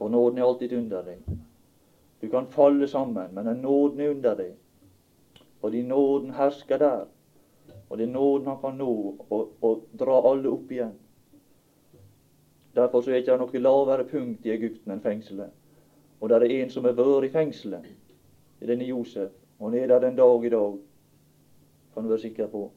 Og 0.00 0.10
nåden 0.10 0.38
er 0.38 0.46
alltid 0.46 0.72
under 0.72 1.02
deg. 1.04 1.24
Du 2.22 2.28
kan 2.28 2.46
falle 2.46 2.88
sammen, 2.88 3.34
men 3.34 3.56
nåden 3.62 4.00
er 4.00 4.10
under 4.10 4.36
deg. 4.38 4.54
Fordi 5.60 5.82
nåden 5.82 6.30
hersker 6.30 6.78
der. 6.78 7.04
Og 7.88 7.98
det 7.98 8.06
er 8.08 8.12
nåden 8.12 8.46
han 8.46 8.60
kan 8.60 8.78
nå 8.78 9.16
og, 9.30 9.52
og 9.62 9.84
dra 9.98 10.20
alle 10.30 10.48
opp 10.48 10.70
igjen. 10.72 10.94
Derfor 12.74 13.00
så 13.00 13.10
er 13.10 13.18
det 13.18 13.24
ikke 13.24 13.36
noe 13.40 13.62
lavere 13.62 14.06
punkt 14.06 14.46
i 14.46 14.54
Egypten 14.54 14.94
enn 14.94 15.02
fengselet. 15.02 15.50
Og 16.20 16.28
der 16.30 16.44
er 16.44 16.54
en 16.60 16.70
som 16.70 16.84
har 16.86 16.94
vært 16.94 17.26
i 17.26 17.32
fengselet. 17.34 17.88
Det 18.60 18.68
er 18.68 18.74
denne 18.74 18.86
Josef. 18.86 19.32
Og 19.58 19.70
han 19.70 19.78
er 19.80 19.90
der 19.90 20.04
den 20.06 20.16
dag 20.16 20.44
i 20.44 20.52
dag, 20.52 20.76
kan 21.94 22.04
du 22.04 22.08
være 22.08 22.22
sikker 22.22 22.46
på. 22.46 22.70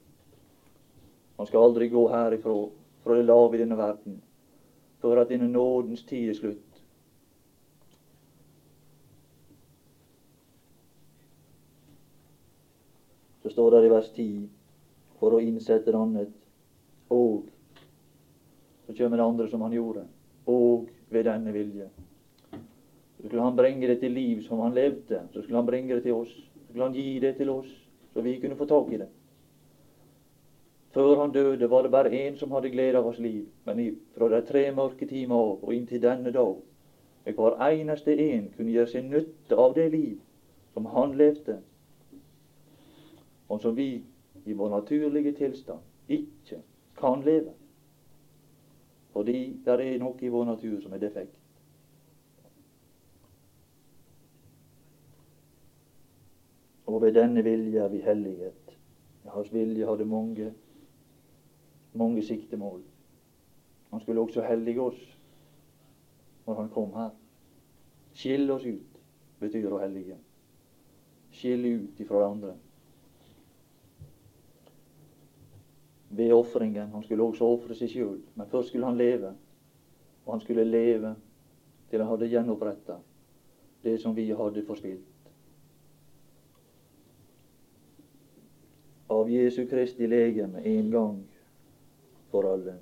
Han 1.38 1.48
skal 1.48 1.64
aldri 1.64 1.90
gå 1.90 2.08
herifra, 2.10 2.70
fra 3.04 3.16
det 3.18 3.24
lave 3.24 3.58
i 3.58 3.62
denne 3.64 3.78
verden, 3.78 4.22
før 5.02 5.24
at 5.24 5.32
denne 5.34 5.50
nådens 5.52 6.06
tid 6.08 6.30
er 6.30 6.38
slutt. 6.38 6.84
Så 13.44 13.50
står 13.50 13.72
det 13.72 13.86
i 13.86 13.92
vers 13.92 14.12
10 14.16 14.50
for 15.20 15.36
å 15.36 15.42
innsette 15.44 15.92
det 15.92 16.00
annet. 16.00 16.32
Og 17.12 17.50
så 18.88 18.96
kommer 18.96 19.20
det 19.20 19.26
andre 19.26 19.50
som 19.52 19.66
han 19.66 19.76
gjorde. 19.76 20.06
Og 20.48 20.88
ved 21.12 21.28
denne 21.28 21.52
vilje. 21.56 21.90
Så 22.52 23.28
skulle 23.28 23.44
han 23.44 23.56
bringe 23.56 23.88
det 23.88 24.00
til 24.00 24.16
liv 24.16 24.42
som 24.48 24.64
han 24.64 24.74
levde. 24.76 25.22
Så 25.34 25.42
skulle 25.42 25.60
han 25.60 25.68
bringe 25.68 25.96
det 25.96 26.04
til 26.04 26.16
oss. 26.16 26.32
Så 26.32 26.70
skulle 26.70 26.88
han 26.88 26.96
gi 26.96 27.20
det 27.20 27.36
til 27.38 27.52
oss, 27.54 27.70
så 28.14 28.22
vi 28.22 28.40
kunne 28.40 28.58
få 28.60 28.66
tak 28.66 28.92
i 28.94 29.02
det. 29.04 29.10
Før 30.94 31.22
han 31.22 31.32
døde, 31.32 31.70
var 31.70 31.82
det 31.82 31.92
bare 31.92 32.28
én 32.28 32.36
som 32.38 32.52
hadde 32.52 32.70
glede 32.70 32.98
av 32.98 33.04
hans 33.04 33.20
liv. 33.20 33.48
Men 33.66 33.82
fra 34.18 34.30
de 34.30 34.42
tre 34.46 34.72
mørke 34.72 35.08
timer 35.10 35.36
av 35.36 35.64
og 35.64 35.74
inntil 35.74 36.02
denne 36.02 36.32
dag, 36.32 36.56
med 37.26 37.34
hver 37.34 37.58
eneste 37.70 38.14
en 38.14 38.52
kunne 38.58 38.72
gjøre 38.72 38.92
seg 38.92 39.08
nytte 39.08 39.58
av 39.58 39.74
det 39.74 39.90
liv 39.92 40.20
som 40.74 40.86
han 40.86 41.16
levde, 41.18 41.58
og 43.50 43.62
som 43.62 43.76
vi 43.76 44.04
i 44.46 44.54
vår 44.54 44.70
naturlige 44.70 45.32
tilstand 45.38 45.82
ikke 46.10 46.60
kan 47.00 47.24
leve. 47.26 47.54
Fordi 49.14 49.62
det 49.66 49.74
er 49.74 50.00
noe 50.02 50.18
i 50.22 50.30
vår 50.30 50.46
natur 50.46 50.82
som 50.82 50.94
er 50.94 51.02
defekt. 51.02 51.40
Og 56.86 57.02
ved 57.02 57.16
denne 57.18 57.42
vilje 57.46 57.82
er 57.82 57.90
vi 57.90 58.02
hellighet. 58.06 58.76
Hans 59.34 59.54
vilje 59.54 59.86
hadde 59.88 60.06
mange, 60.06 60.52
mange 61.94 62.24
siktemål. 62.24 62.82
Han 63.92 64.02
skulle 64.02 64.22
også 64.22 64.42
hellige 64.42 64.82
oss 64.82 65.02
når 66.46 66.60
han 66.62 66.70
kom 66.70 66.94
her. 66.94 67.10
Skille 68.14 68.54
oss 68.54 68.66
ut 68.66 69.02
betyr 69.40 69.72
å 69.72 69.82
hellige. 69.82 70.18
Skille 71.34 71.78
ut 71.80 72.00
ifra 72.00 72.28
andre. 72.30 72.56
ved 76.16 76.34
ofringen. 76.34 76.90
Han 76.90 77.04
skulle 77.04 77.24
også 77.24 77.46
ofre 77.46 77.76
seg 77.76 77.90
sjøl, 77.90 78.20
men 78.36 78.50
først 78.50 78.70
skulle 78.70 78.86
han 78.86 78.98
leve. 78.98 79.34
Og 80.26 80.36
han 80.36 80.42
skulle 80.42 80.64
leve 80.64 81.16
til 81.90 82.02
han 82.02 82.10
hadde 82.10 82.30
gjenoppretta 82.30 83.00
det 83.84 83.98
som 84.02 84.16
vi 84.16 84.30
hadde 84.32 84.64
forspilt. 84.66 85.10
Av 89.10 89.30
Jesu 89.30 89.66
Kristi 89.70 90.08
legeme 90.08 90.62
en 90.66 90.92
gang 90.92 91.18
for 92.34 92.50
alle. 92.50 92.80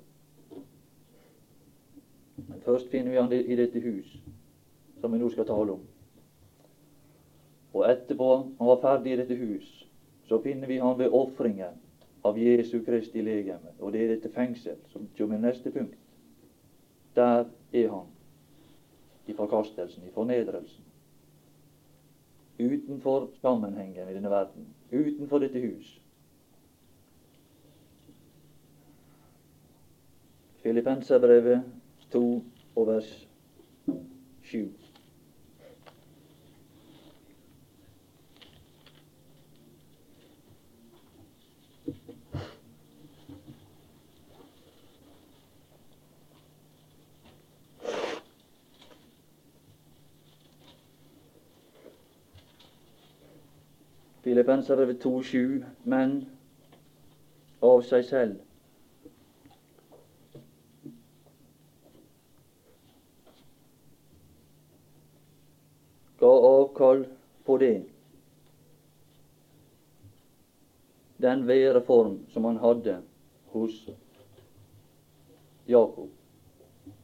Men 2.48 2.60
først 2.64 2.88
finner 2.88 3.10
vi 3.10 3.20
han 3.20 3.32
i 3.32 3.56
dette 3.56 3.80
hus, 3.84 4.16
som 5.00 5.12
vi 5.12 5.20
nå 5.20 5.28
skal 5.30 5.46
tale 5.46 5.76
om. 5.76 5.82
Og 7.72 7.84
etterpå 7.90 8.28
han 8.58 8.68
var 8.70 8.80
ferdig 8.80 9.12
i 9.12 9.18
dette 9.20 9.36
hus, 9.36 9.68
så 10.28 10.40
finner 10.40 10.68
vi 10.70 10.80
han 10.80 10.96
ved 10.98 11.12
ofringen 11.12 11.76
av 12.24 12.38
Jesu 12.38 12.78
Kristi 12.86 13.20
legeme. 13.20 13.74
Og 13.80 13.92
det 13.92 14.04
er 14.04 14.14
dette 14.14 14.32
fengsel 14.32 14.80
som 14.92 15.08
kommer 15.18 15.40
neste 15.42 15.70
punkt. 15.74 15.98
Der 17.16 17.44
er 17.72 17.88
han 17.92 18.08
i 19.28 19.36
forkastelsen, 19.36 20.06
i 20.08 20.14
fornedrelsen. 20.14 20.84
Utenfor 22.58 23.28
sammenhengen 23.40 24.08
i 24.08 24.14
denne 24.14 24.30
verden. 24.30 24.72
Utenfor 24.92 25.44
dette 25.44 25.60
hus. 25.60 25.98
Filippenserbrevet 30.62 31.62
2 32.12 32.44
og 32.76 32.86
vers 32.86 33.28
7. 34.42 34.68
Filippensere 54.22 54.86
2,7.: 54.92 55.64
Men 55.84 56.12
av 57.62 57.82
seg 57.82 58.04
selv 58.06 58.38
ga 66.22 66.30
avkall 66.48 67.02
på 67.46 67.56
det. 67.58 67.74
Den 71.42 71.48
væreform 71.48 72.18
som 72.30 72.44
han 72.44 72.56
hadde 72.56 73.02
hos 73.50 73.88
Jakob. 75.68 76.08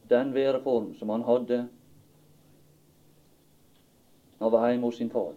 Den 0.09 0.33
væreform 0.33 0.93
som 0.95 1.09
han 1.09 1.21
hadde 1.21 1.57
når 4.39 4.49
han 4.49 4.51
var 4.51 4.69
hjemme 4.69 4.87
hos 4.87 4.95
sin 4.95 5.09
far. 5.09 5.33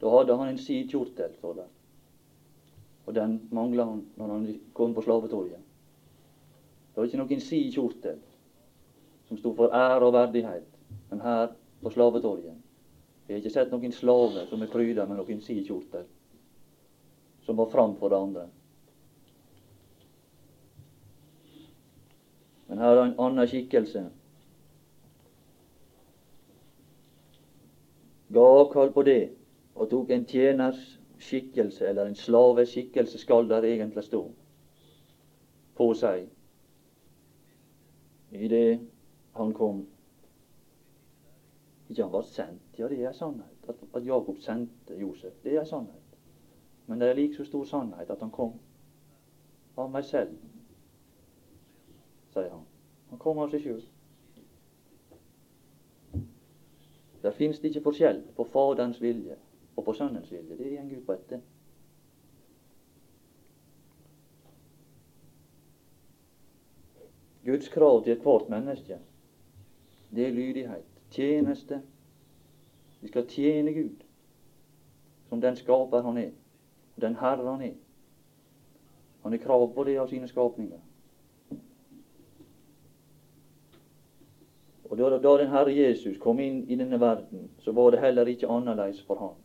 Da 0.00 0.08
hadde 0.08 0.36
han 0.36 0.48
en 0.48 0.58
sidekjortel, 0.58 1.32
står 1.38 1.54
det. 1.54 1.64
Og 3.06 3.14
den 3.14 3.48
mangla 3.50 3.84
han 3.84 4.04
når 4.16 4.26
han 4.26 4.60
kom 4.74 4.94
på 4.94 5.00
slavetorget. 5.00 5.64
Det 6.90 6.96
var 6.96 7.04
ikke 7.08 7.22
noen 7.22 7.40
sidekjortel 7.40 8.20
som 9.28 9.40
sto 9.40 9.54
for 9.54 9.72
ære 9.72 10.04
og 10.04 10.12
verdighet. 10.12 10.68
Men 11.10 11.20
her 11.20 11.48
på 11.82 11.90
slavetorget 11.90 12.60
Vi 13.26 13.32
har 13.32 13.40
ikke 13.40 13.50
sett 13.56 13.72
noen 13.72 13.92
slave 13.92 14.44
som 14.50 14.62
er 14.62 14.68
pryda 14.68 15.08
med 15.08 15.16
noen 15.16 15.40
sidkjortel, 15.40 16.04
som 17.44 17.56
var 17.56 17.70
framfor 17.70 18.08
det 18.08 18.16
andre. 18.16 18.48
Men 22.66 22.78
her 22.78 22.96
er 22.96 23.02
en 23.04 23.18
annen 23.20 23.48
skikkelse. 23.48 24.04
Ga 28.34 28.44
avkall 28.60 28.92
på 28.92 29.04
det 29.06 29.22
og 29.74 29.90
tok 29.90 30.10
en 30.10 30.24
tjeners 30.26 30.80
skikkelse, 31.22 31.86
eller 31.88 32.08
en 32.08 32.18
slaves 32.18 32.72
skikkelse 32.72 33.18
skal 33.18 33.48
der 33.48 33.66
egentlig 33.68 34.04
stå, 34.04 34.22
på 35.74 35.88
seg 35.98 36.28
i 38.34 38.48
det 38.50 38.80
han 39.34 39.52
kom. 39.54 39.84
Ikke 41.90 42.02
han 42.02 42.12
var 42.12 42.26
sendt, 42.26 42.78
ja 42.78 42.88
det 42.90 43.02
er 43.04 43.12
sannhet. 43.12 43.68
At, 43.68 43.82
at 43.94 44.06
Jakob 44.06 44.38
sendte 44.42 44.98
Josef, 44.98 45.34
det 45.44 45.58
er 45.58 45.68
sannhet. 45.68 46.03
Men 46.86 47.00
det 47.00 47.08
er 47.08 47.14
like 47.14 47.36
så 47.36 47.44
stor 47.44 47.64
sannhet 47.64 48.10
at 48.10 48.20
han 48.20 48.30
kom 48.30 48.52
av 49.76 49.90
meg 49.90 50.04
selv, 50.04 50.34
sier 52.34 52.50
han. 52.50 52.66
Han 53.10 53.20
kom 53.22 53.40
av 53.42 53.50
seg 53.50 53.64
sjøl. 53.64 53.82
Der 57.24 57.32
fins 57.32 57.58
det 57.60 57.70
ikke 57.72 57.86
forskjell 57.86 58.20
på 58.36 58.44
Faderens 58.52 59.00
vilje 59.00 59.38
og 59.76 59.84
på 59.86 59.94
Sønnens 59.96 60.30
vilje. 60.30 60.56
Det 60.58 60.70
går 60.76 60.98
ut 60.98 61.06
på 61.06 61.16
etter. 61.16 61.40
Guds 67.44 67.68
krav 67.68 68.04
til 68.04 68.12
ethvert 68.12 68.48
menneske, 68.48 68.98
det 70.14 70.26
er 70.26 70.32
lydighet, 70.32 70.84
tjeneste. 71.10 71.82
Vi 73.00 73.08
skal 73.08 73.26
tjene 73.28 73.72
Gud 73.72 74.04
som 75.28 75.40
den 75.40 75.56
skaper 75.56 76.02
han 76.02 76.18
er, 76.18 76.30
den 77.00 77.16
Herre 77.16 77.46
han 77.50 77.62
er. 77.62 77.74
Han 79.22 79.32
har 79.32 79.38
krav 79.38 79.74
på 79.74 79.84
det 79.84 79.98
av 79.98 80.08
sine 80.08 80.28
skapninger. 80.28 80.80
Og 84.84 84.98
da, 84.98 85.08
da 85.18 85.36
den 85.40 85.50
Herre 85.50 85.72
Jesus 85.74 86.18
kom 86.22 86.40
inn 86.40 86.60
i 86.68 86.76
denne 86.76 87.00
verden, 87.00 87.48
så 87.64 87.72
var 87.72 87.90
det 87.90 88.02
heller 88.04 88.28
ikke 88.30 88.50
annerledes 88.52 89.00
for 89.08 89.18
han. 89.18 89.38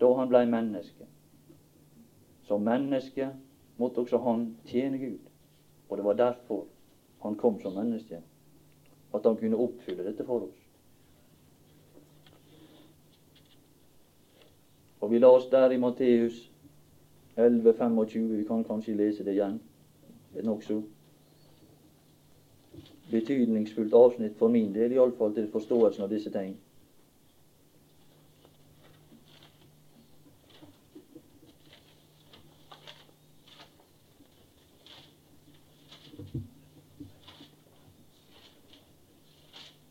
Da 0.00 0.08
han 0.16 0.30
blei 0.32 0.46
menneske. 0.48 1.06
Som 2.48 2.64
menneske 2.66 3.28
måtte 3.78 4.02
også 4.02 4.18
han 4.24 4.48
tjene 4.66 4.98
Gud. 4.98 5.28
Og 5.88 5.98
det 5.98 6.04
var 6.04 6.18
derfor 6.18 6.64
han 7.22 7.36
kom 7.36 7.60
som 7.60 7.76
menneske. 7.76 8.22
At 9.14 9.26
han 9.26 9.36
kunne 9.36 9.60
oppfylle 9.60 10.08
dette 10.08 10.24
for 10.24 10.48
oss. 10.48 10.59
Og 15.00 15.10
vi 15.10 15.18
la 15.18 15.30
oss 15.32 15.48
der 15.50 15.70
i 15.70 15.78
Matteus 15.80 16.50
11,25. 17.36 18.18
Vi 18.36 18.44
kan 18.44 18.64
kanskje 18.64 18.96
lese 18.96 19.24
det 19.24 19.32
igjen. 19.32 19.60
Er 20.36 20.44
nokså 20.44 20.82
betydningsfullt 23.10 23.94
avsnitt 23.94 24.36
for 24.38 24.48
min 24.48 24.74
del, 24.74 24.92
iallfall 24.92 25.32
til 25.34 25.48
forståelsen 25.50 26.04
av 26.04 26.12
disse 26.12 26.30
ting. 26.30 26.58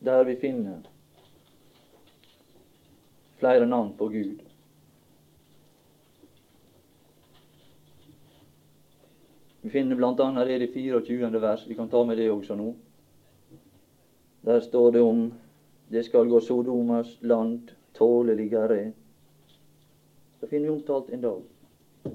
Der 0.06 0.24
vi 0.24 0.36
finner 0.42 0.80
flere 3.40 3.68
navn 3.68 3.92
på 3.98 4.08
Gud. 4.08 4.49
Vi 9.62 9.70
finner 9.70 9.96
bl.a. 9.96 10.46
det 10.46 10.56
i 10.56 10.60
det 10.60 10.74
24. 10.74 11.40
vers. 11.40 11.68
Vi 11.68 11.76
kan 11.76 11.90
ta 11.90 12.04
med 12.06 12.18
det 12.18 12.32
også 12.32 12.56
nå. 12.56 12.74
Der 14.42 14.60
står 14.60 14.92
det 14.92 15.02
om 15.02 15.34
det 15.90 16.06
skal 16.06 16.30
gå 16.30 16.40
Sodomas 16.40 17.18
land 17.22 17.72
tåleligere. 17.94 18.92
Så 20.40 20.48
finner 20.48 20.70
vi 20.70 20.76
omtalt 20.76 21.10
en 21.10 21.22
dag. 21.22 21.42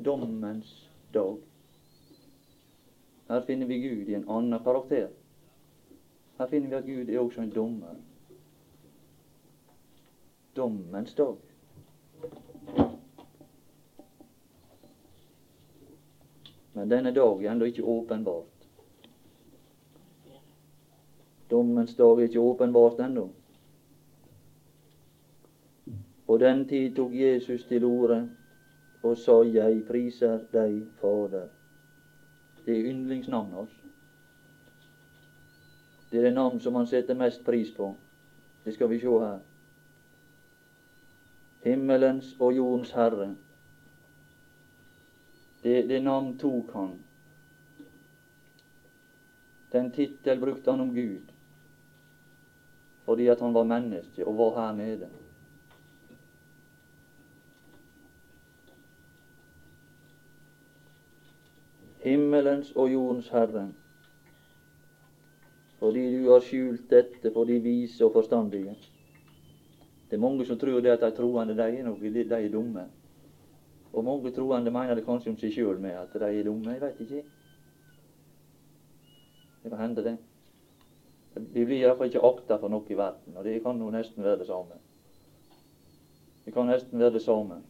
Dommens 0.04 0.90
dag. 1.12 1.36
Her 3.28 3.40
finner 3.40 3.66
vi 3.66 3.78
Gud 3.78 4.08
i 4.08 4.14
en 4.14 4.28
annen 4.28 4.64
karakter. 4.64 5.08
Her 6.38 6.46
finner 6.46 6.68
vi 6.68 6.76
at 6.76 6.86
Gud 6.86 7.08
er 7.08 7.20
også 7.20 7.44
en 7.44 7.52
dommer. 7.52 7.96
Dommens 10.56 11.14
dag. 11.14 11.36
Men 16.74 16.90
denne 16.90 17.14
dag 17.14 17.44
er 17.44 17.52
ennå 17.52 17.64
ikke 17.70 17.82
åpenbart. 17.82 18.66
Dommens 21.50 21.94
dag 21.94 22.18
er 22.18 22.28
ikke 22.28 22.40
åpenbart 22.40 23.00
ennå. 23.00 23.28
På 26.26 26.38
den 26.38 26.68
tid 26.68 26.96
tok 26.96 27.14
Jesus 27.14 27.64
til 27.64 27.84
orde 27.84 28.28
og 29.02 29.16
sa, 29.16 29.42
Jeg 29.42 29.84
priser 29.86 30.40
deg, 30.52 30.82
Fader. 31.00 31.48
Det 32.66 32.78
er 32.78 32.90
yndlingsnavnet 32.90 33.54
hans. 33.54 33.80
Det 36.10 36.18
er 36.18 36.22
det 36.22 36.34
navn 36.34 36.60
som 36.60 36.74
han 36.74 36.86
setter 36.86 37.14
mest 37.14 37.44
pris 37.44 37.70
på. 37.76 37.94
Det 38.64 38.74
skal 38.74 38.90
vi 38.90 39.00
se 39.00 39.18
her. 39.20 39.38
Himmelens 41.64 42.36
og 42.40 42.56
jordens 42.56 42.90
Herre. 42.90 43.34
Det, 45.64 45.82
det 45.88 46.00
navn 46.04 46.34
tok 46.38 46.72
han. 46.76 46.98
Den 49.72 49.90
tittel 49.90 50.40
brukte 50.40 50.70
han 50.70 50.80
om 50.80 50.94
Gud 50.94 51.32
fordi 53.04 53.26
at 53.28 53.40
han 53.40 53.54
var 53.54 53.64
menneske 53.68 54.26
og 54.26 54.36
var 54.38 54.54
her 54.56 54.76
nede. 54.76 55.08
Himmelens 62.04 62.72
og 62.76 62.92
jordens 62.92 63.28
Herre, 63.28 63.72
fordi 65.78 66.04
du 66.16 66.30
har 66.30 66.40
skjult 66.40 66.90
dette 66.90 67.32
for 67.32 67.44
de 67.44 67.58
vise 67.60 68.04
og 68.04 68.12
forstandige. 68.12 68.76
Det 70.10 70.16
er 70.16 70.20
mange 70.20 70.46
som 70.46 70.58
tror 70.58 70.80
det 70.80 70.96
at 70.96 71.00
de 71.00 71.16
troende 71.16 71.56
de 71.56 71.62
er, 71.62 71.84
noe, 71.84 72.00
de 72.00 72.24
er 72.28 72.48
dumme. 72.52 72.88
Og 73.94 74.04
mange 74.04 74.30
troende 74.34 74.70
mener 74.74 74.98
det 74.98 75.06
kanskje 75.06 75.30
om 75.30 75.36
seg 75.38 75.52
sjøl 75.54 75.78
med 75.80 75.94
at 75.94 76.14
de 76.18 76.26
er 76.26 76.46
dumme. 76.46 76.72
Jeg 76.74 76.82
veit 76.82 77.02
ikke. 77.04 77.22
Det 79.62 79.70
kan 79.70 79.80
hende, 79.80 80.04
det. 80.04 80.16
Vi 81.34 81.64
blir 81.64 81.78
iallfall 81.78 82.10
ikke 82.10 82.26
akta 82.26 82.58
for 82.62 82.70
noe 82.70 82.90
i 82.90 82.98
verden, 82.98 83.36
og 83.38 83.46
det 83.46 83.60
kan 83.62 83.78
jo 83.80 83.90
nesten 83.90 84.22
være 84.22 84.42
det 84.42 84.48
samme. 84.50 84.76
Det 86.44 86.52
kan 86.54 86.68
nesten 86.68 86.98
være 87.00 87.14
det 87.16 87.22
samme. 87.22 87.62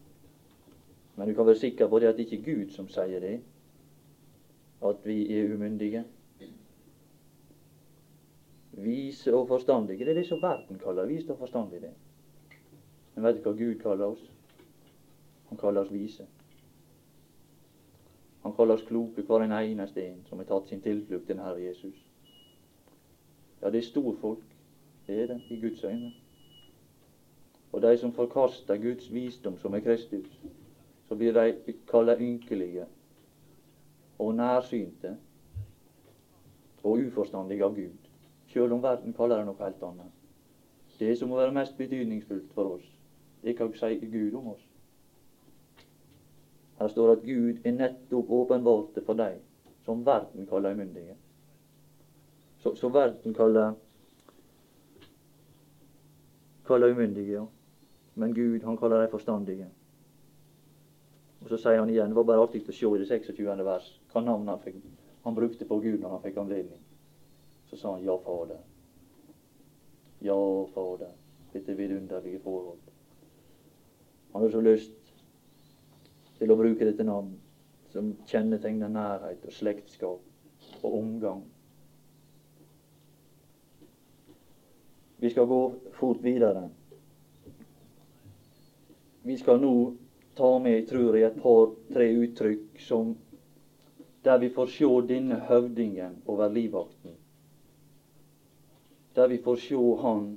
Men 1.17 1.29
du 1.29 1.35
kan 1.35 1.47
være 1.47 1.61
sikker 1.61 1.89
på 1.89 2.01
det 2.03 2.11
at 2.11 2.17
det 2.17 2.27
ikke 2.27 2.41
er 2.41 2.49
Gud 2.49 2.73
som 2.75 2.89
sier 2.91 3.21
det, 3.23 3.39
at 4.85 5.07
vi 5.07 5.19
er 5.39 5.55
umyndige. 5.55 6.05
Vise 8.73 9.35
og 9.35 9.49
forstandige. 9.49 10.05
Det 10.05 10.17
er 10.17 10.21
det 10.21 10.27
som 10.27 10.43
verden 10.43 10.81
kaller 10.83 11.07
vise 11.07 11.33
og 11.33 11.39
forstandige. 11.39 11.93
Men 13.15 13.25
vet 13.25 13.39
du 13.39 13.47
hva 13.47 13.55
Gud 13.55 13.79
kaller 13.81 14.17
oss? 14.17 14.34
Han 15.55 15.59
kaller 15.61 15.81
oss 15.81 15.93
vise. 15.93 16.27
Han 18.43 18.53
kaller 18.53 18.75
oss 18.75 18.83
kloke, 18.83 19.23
hver 19.23 19.45
en 19.45 19.53
eneste 19.53 20.03
en 20.03 20.25
som 20.27 20.39
har 20.39 20.49
tatt 20.49 20.67
sin 20.69 20.81
tilflukt 20.83 21.29
til 21.29 21.39
Herre 21.39 21.63
Jesus. 21.63 22.01
Ja, 23.63 23.71
det 23.71 23.79
er 23.79 23.87
storfolk. 23.87 24.43
Det 25.07 25.21
er 25.23 25.27
det 25.27 25.37
i 25.51 25.61
Guds 25.61 25.85
øyne. 25.85 26.11
Og 27.73 27.83
de 27.83 27.99
som 27.99 28.13
forkaster 28.13 28.83
Guds 28.83 29.13
visdom, 29.13 29.59
som 29.59 29.75
er 29.75 29.81
Kristus, 29.87 30.27
så 31.09 31.15
blir 31.15 31.33
de 31.33 31.77
kalla 31.91 32.19
ynkelige 32.19 32.87
og 34.19 34.35
nærsynte 34.35 35.17
og 36.83 36.99
uforstandige 36.99 37.65
av 37.65 37.79
Gud. 37.79 38.13
Sjøl 38.47 38.73
om 38.73 38.83
verden 38.83 39.15
kaller 39.15 39.39
det 39.39 39.47
noe 39.47 39.63
helt 39.63 39.87
annet. 39.87 40.13
Det 40.99 41.15
som 41.19 41.31
må 41.31 41.39
være 41.39 41.55
mest 41.55 41.79
betydningsfullt 41.79 42.53
for 42.55 42.77
oss, 42.77 42.95
det 43.45 43.57
kan 43.57 43.71
si 43.79 43.95
Gud 44.03 44.35
om 44.35 44.57
oss. 44.59 44.74
Her 46.85 46.93
står 46.93 47.17
at 47.17 47.25
Gud 47.25 47.65
er 47.65 47.79
nettopp 47.81 48.33
åpenbarte 48.45 49.01
for 49.09 49.17
deg 49.17 49.41
som 49.89 50.05
verden 50.05 50.45
kaller 50.49 50.77
umyndige 50.77 51.17
som 52.73 52.93
verden 52.93 53.35
kaller 53.35 53.75
kaller 56.65 56.91
umyndige. 56.91 57.47
Men 58.15 58.35
Gud, 58.35 58.63
han 58.63 58.77
kaller 58.77 59.01
dem 59.01 59.11
forstandige. 59.11 59.67
Og 61.41 61.49
så 61.49 61.57
sier 61.57 61.79
han 61.79 61.91
igjen, 61.91 62.09
det 62.09 62.17
var 62.17 62.25
bare 62.25 62.47
artig 62.47 62.63
å 62.65 62.73
se 62.73 62.89
i 62.89 63.01
det 63.03 63.09
26. 63.11 63.65
vers 63.67 63.91
hva 64.13 64.23
navn 64.25 64.49
han 64.49 64.63
fikk. 64.65 64.79
Han 65.25 65.37
brukte 65.37 65.69
på 65.69 65.79
Gud 65.83 65.99
når 66.01 66.15
han 66.15 66.23
fikk 66.23 66.39
anledning. 66.41 66.81
Så 67.69 67.77
sa 67.77 67.93
han 67.93 68.05
ja, 68.05 68.17
Fader. 68.25 68.63
Ja, 70.25 70.39
Fader. 70.73 71.13
Dette 71.53 71.77
vidunderlige 71.77 72.41
forhold. 72.41 72.81
Han 74.33 74.43
hadde 74.43 74.55
så 74.55 74.65
lyst 74.65 75.04
til 76.45 76.53
å 76.53 76.61
bruke 76.61 76.85
dette 76.85 77.05
navn 77.09 77.33
som 77.95 78.11
kjennetegner 78.29 78.91
nærhet 78.93 79.45
og 79.49 79.53
slektskap 79.55 80.83
og 80.85 80.97
omgang. 80.99 81.43
Vi 85.25 85.31
skal 85.33 85.47
gå 85.49 85.61
fort 85.97 86.21
videre. 86.21 86.67
Vi 89.25 89.37
skal 89.41 89.63
nå 89.63 89.73
ta 90.37 90.51
med, 90.61 90.83
tror 90.91 91.17
jeg, 91.17 91.31
et 91.31 91.41
par-tre 91.41 92.11
uttrykk 92.27 92.83
som 92.85 93.15
der 94.25 94.43
vi 94.43 94.51
får 94.53 94.73
se 94.75 94.91
denne 95.09 95.39
høvdingen 95.49 96.19
over 96.29 96.53
livvakten. 96.53 97.15
Der 99.17 99.31
vi 99.33 99.39
får 99.45 99.63
se 99.65 99.81
han 100.03 100.29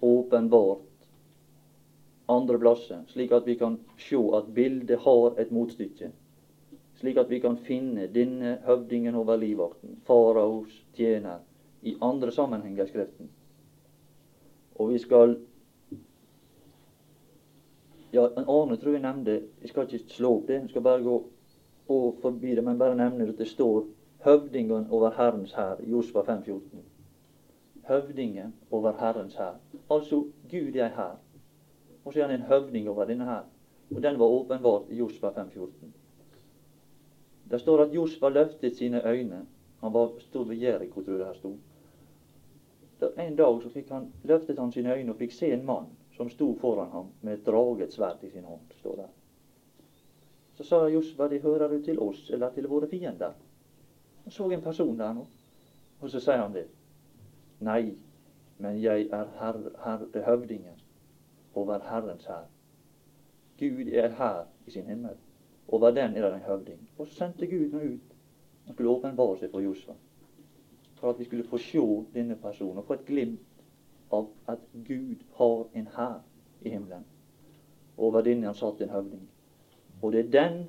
åpenbart 0.00 0.93
andre 2.28 2.58
plasser, 2.58 3.02
slik 3.08 3.32
at 3.32 3.46
vi 3.46 3.54
kan 3.54 3.78
se 3.98 4.20
at 4.36 4.54
bildet 4.54 4.98
har 4.98 5.40
et 5.40 5.50
motstykke. 5.52 6.10
Slik 7.00 7.16
at 7.16 7.30
vi 7.30 7.40
kan 7.40 7.56
finne 7.56 8.06
denne 8.06 8.58
høvdingen 8.64 9.14
over 9.14 9.36
livvakten, 9.36 9.98
faraos 10.06 10.84
tjener, 10.94 11.42
i 11.82 11.96
andre 12.00 12.32
sammenhenger 12.32 12.84
i 12.84 12.88
Skriften. 12.88 13.28
Og 14.74 14.92
vi 14.92 14.98
skal 14.98 15.36
Ja, 18.14 18.28
Arne 18.36 18.76
tror 18.76 18.92
jeg 18.92 19.02
nevnte 19.02 19.32
Jeg 19.62 19.68
skal 19.68 19.88
ikke 19.90 20.14
slå 20.14 20.36
opp 20.36 20.46
det, 20.46 20.60
jeg 20.60 20.70
skal 20.70 20.82
bare 20.82 21.02
gå 21.02 21.16
og 21.88 22.16
forbi 22.22 22.54
det, 22.54 22.64
men 22.64 22.78
bare 22.78 22.96
nevne 22.96 23.28
at 23.28 23.38
det 23.38 23.48
står 23.48 23.84
høvdingen 24.24 24.86
over 24.90 25.10
Herrens 25.10 25.52
hær, 25.52 25.76
Josfa 25.82 26.20
5,14. 26.20 26.60
Høvdingen 27.88 28.54
over 28.70 28.92
Herrens 29.00 29.34
hær. 29.34 29.58
Altså 29.90 30.24
Gud 30.50 30.76
er 30.76 30.88
her. 30.88 31.16
Og 32.04 32.12
så 32.12 32.20
er 32.20 32.26
han 32.26 32.40
en 32.40 32.46
høvding 32.46 32.88
over 32.88 33.04
denne 33.04 33.24
her. 33.24 33.44
Og 33.94 34.02
den 34.02 34.18
var 34.18 34.26
åpenbart 34.26 34.90
i 34.90 34.96
Josfa 34.96 35.28
5,14. 35.28 35.70
Det 37.50 37.60
står 37.60 37.82
at 37.82 37.94
Josfa 37.94 38.28
løftet 38.28 38.76
sine 38.76 39.08
øyne. 39.08 39.46
Han 39.80 39.92
var 39.92 40.12
stor 40.18 40.44
ved 40.44 40.56
Jeriko, 40.56 41.02
tror 41.02 41.12
jeg 41.12 41.18
det 41.18 41.26
her 41.26 41.34
sto. 41.34 41.56
En 43.18 43.36
dag 43.36 43.62
så 43.62 43.68
fikk 43.68 43.90
han, 43.90 44.12
løftet 44.24 44.58
han 44.58 44.72
sine 44.72 44.94
øyne 44.94 45.12
og 45.12 45.18
fikk 45.18 45.32
se 45.32 45.52
en 45.52 45.66
mann 45.66 45.90
som 46.16 46.30
sto 46.30 46.54
foran 46.60 46.90
ham 46.90 47.10
med 47.22 47.32
et 47.34 47.46
draget 47.46 47.92
sverd 47.92 48.22
i 48.22 48.30
sin 48.30 48.44
hånd. 48.44 48.60
står 48.78 48.96
der. 48.96 49.08
Så 50.54 50.64
sa 50.64 50.86
Josfa, 50.88 51.28
de 51.28 51.38
hører 51.38 51.68
du 51.68 51.82
til 51.82 51.98
oss 51.98 52.30
eller 52.30 52.50
til 52.50 52.68
våre 52.68 52.88
fiender? 52.88 53.32
Han 54.24 54.32
så 54.32 54.50
en 54.50 54.62
person 54.62 54.98
der 54.98 55.12
nå, 55.12 55.26
og 56.00 56.10
så 56.10 56.20
sier 56.20 56.42
han 56.42 56.54
det. 56.54 56.66
Nei, 57.60 57.94
men 58.58 58.82
jeg 58.82 59.08
er 59.12 59.26
herr, 59.40 59.58
herre 59.84 60.24
høvdingen 60.24 60.83
over 61.54 61.78
Herrens 61.90 62.26
hær. 62.26 62.46
Gud 63.58 63.86
er 63.92 64.08
her 64.08 64.44
i 64.66 64.70
sin 64.70 64.86
himmel. 64.86 65.16
Over 65.68 65.90
den 65.90 66.16
er 66.16 66.28
det 66.28 66.34
en 66.34 66.40
høvding. 66.40 66.88
Og 66.98 67.06
så 67.06 67.14
sendte 67.14 67.46
Gud 67.46 67.72
noe 67.72 67.94
ut. 67.94 68.14
Han 68.66 68.74
skulle 68.74 68.90
åpenbare 68.90 69.38
seg 69.38 69.50
for 69.50 69.64
Josfa. 69.64 69.92
For 71.00 71.10
at 71.10 71.18
vi 71.18 71.24
skulle 71.24 71.48
få 71.48 71.58
se 71.58 71.84
denne 72.14 72.36
personen 72.36 72.78
og 72.78 72.84
få 72.88 72.98
et 72.98 73.06
glimt 73.06 73.64
av 74.12 74.28
at 74.48 74.62
Gud 74.86 75.24
har 75.38 75.66
en 75.74 75.88
hær 75.96 76.22
i 76.62 76.70
himmelen. 76.70 77.04
Over 77.96 78.22
denne 78.22 78.46
han 78.46 78.54
satt 78.58 78.80
en 78.82 78.90
høvding. 78.90 79.28
Og 80.02 80.12
det 80.12 80.24
er 80.24 80.30
den 80.30 80.64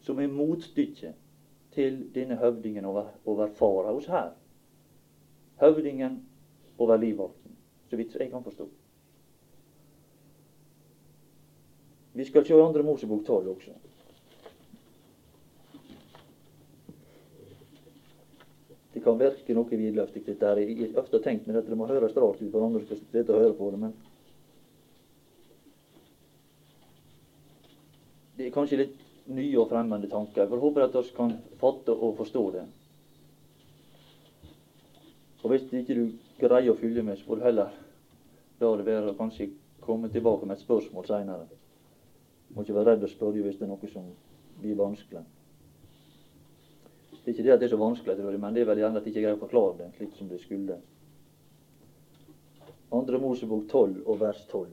som 0.00 0.20
er 0.20 0.26
motstykket 0.26 1.14
til 1.72 2.14
denne 2.14 2.36
høvdingen 2.36 2.84
over, 2.84 3.10
over 3.24 3.46
faraos 3.46 4.06
hær. 4.06 4.32
Høvdingen 5.60 6.22
over 6.78 6.96
livvakten, 6.96 7.56
så 7.90 7.96
vidt 7.96 8.16
jeg 8.18 8.30
kan 8.30 8.44
forstå. 8.44 8.68
Vi 12.12 12.24
skal 12.28 12.44
se 12.46 12.54
Andre 12.60 12.82
Mosebok 12.82 13.24
12 13.26 13.48
også. 13.54 13.74
Det 18.92 19.00
kan 19.00 19.18
virke 19.18 19.54
noe 19.56 19.70
vidløftig, 19.72 20.20
dette 20.26 20.46
her. 20.46 20.60
Jeg 20.60 20.90
har 20.92 21.00
ofte 21.00 21.22
tenkt 21.24 21.46
meg 21.48 21.56
at 21.62 21.68
det 21.68 21.78
må 21.80 21.88
høres 21.88 22.16
rart 22.16 22.42
ut 22.42 22.50
for 22.52 22.66
andre 22.66 22.82
skal 22.84 23.00
sitte 23.00 23.32
og 23.32 23.40
høre 23.40 23.56
på 23.56 23.70
det, 23.72 23.80
men 23.86 23.94
Det 28.36 28.46
er 28.48 28.54
kanskje 28.54 28.78
litt 28.80 28.94
nye 29.30 29.58
og 29.60 29.68
fremmede 29.70 30.08
tanker. 30.10 30.48
Jeg 30.48 30.60
håper 30.62 30.82
at 30.86 30.94
vi 30.96 31.02
kan 31.14 31.34
fatte 31.60 31.92
og 31.94 32.16
forstå 32.18 32.42
det. 32.56 32.62
Og 35.42 35.52
hvis 35.52 35.68
ikke 35.78 35.94
du 35.98 36.04
greier 36.40 36.72
å 36.72 36.78
følge 36.80 37.04
med, 37.06 37.20
så 37.20 37.28
får 37.28 37.38
du 37.38 37.44
heller 37.46 37.76
la 38.62 38.70
det 38.78 38.86
være 38.88 39.12
og 39.12 39.18
kanskje 39.20 39.50
komme 39.84 40.10
tilbake 40.10 40.46
med 40.48 40.56
et 40.56 40.64
spørsmål 40.64 41.06
seinere. 41.06 41.61
Må 42.52 42.62
ikke 42.62 42.76
være 42.76 42.92
redd 42.92 43.06
å 43.06 43.10
spørre 43.10 43.44
hvis 43.44 43.58
det 43.60 43.66
er 43.66 43.72
noe 43.72 43.92
som 43.92 44.10
blir 44.60 44.76
vanskelig. 44.78 45.24
Det 47.22 47.30
er 47.30 47.34
ikke 47.36 47.46
det 47.46 47.52
at 47.54 47.60
det 47.60 47.68
er 47.68 47.74
så 47.76 47.80
vanskelig, 47.80 48.38
men 48.42 48.54
det 48.54 48.62
er 48.64 48.70
vel 48.72 48.82
gjerne 48.82 48.98
at 48.98 49.06
jeg 49.06 49.14
ikke 49.14 49.24
greier 49.24 49.38
å 49.38 49.44
forklare 49.44 49.78
det 49.78 49.90
slik 49.96 50.16
som 50.18 50.30
det 50.30 50.40
skulle. 50.42 50.78
Andre 52.92 53.20
Mosebok 53.22 53.68
12 53.70 54.02
og 54.04 54.18
vers 54.20 54.40
12. 54.50 54.72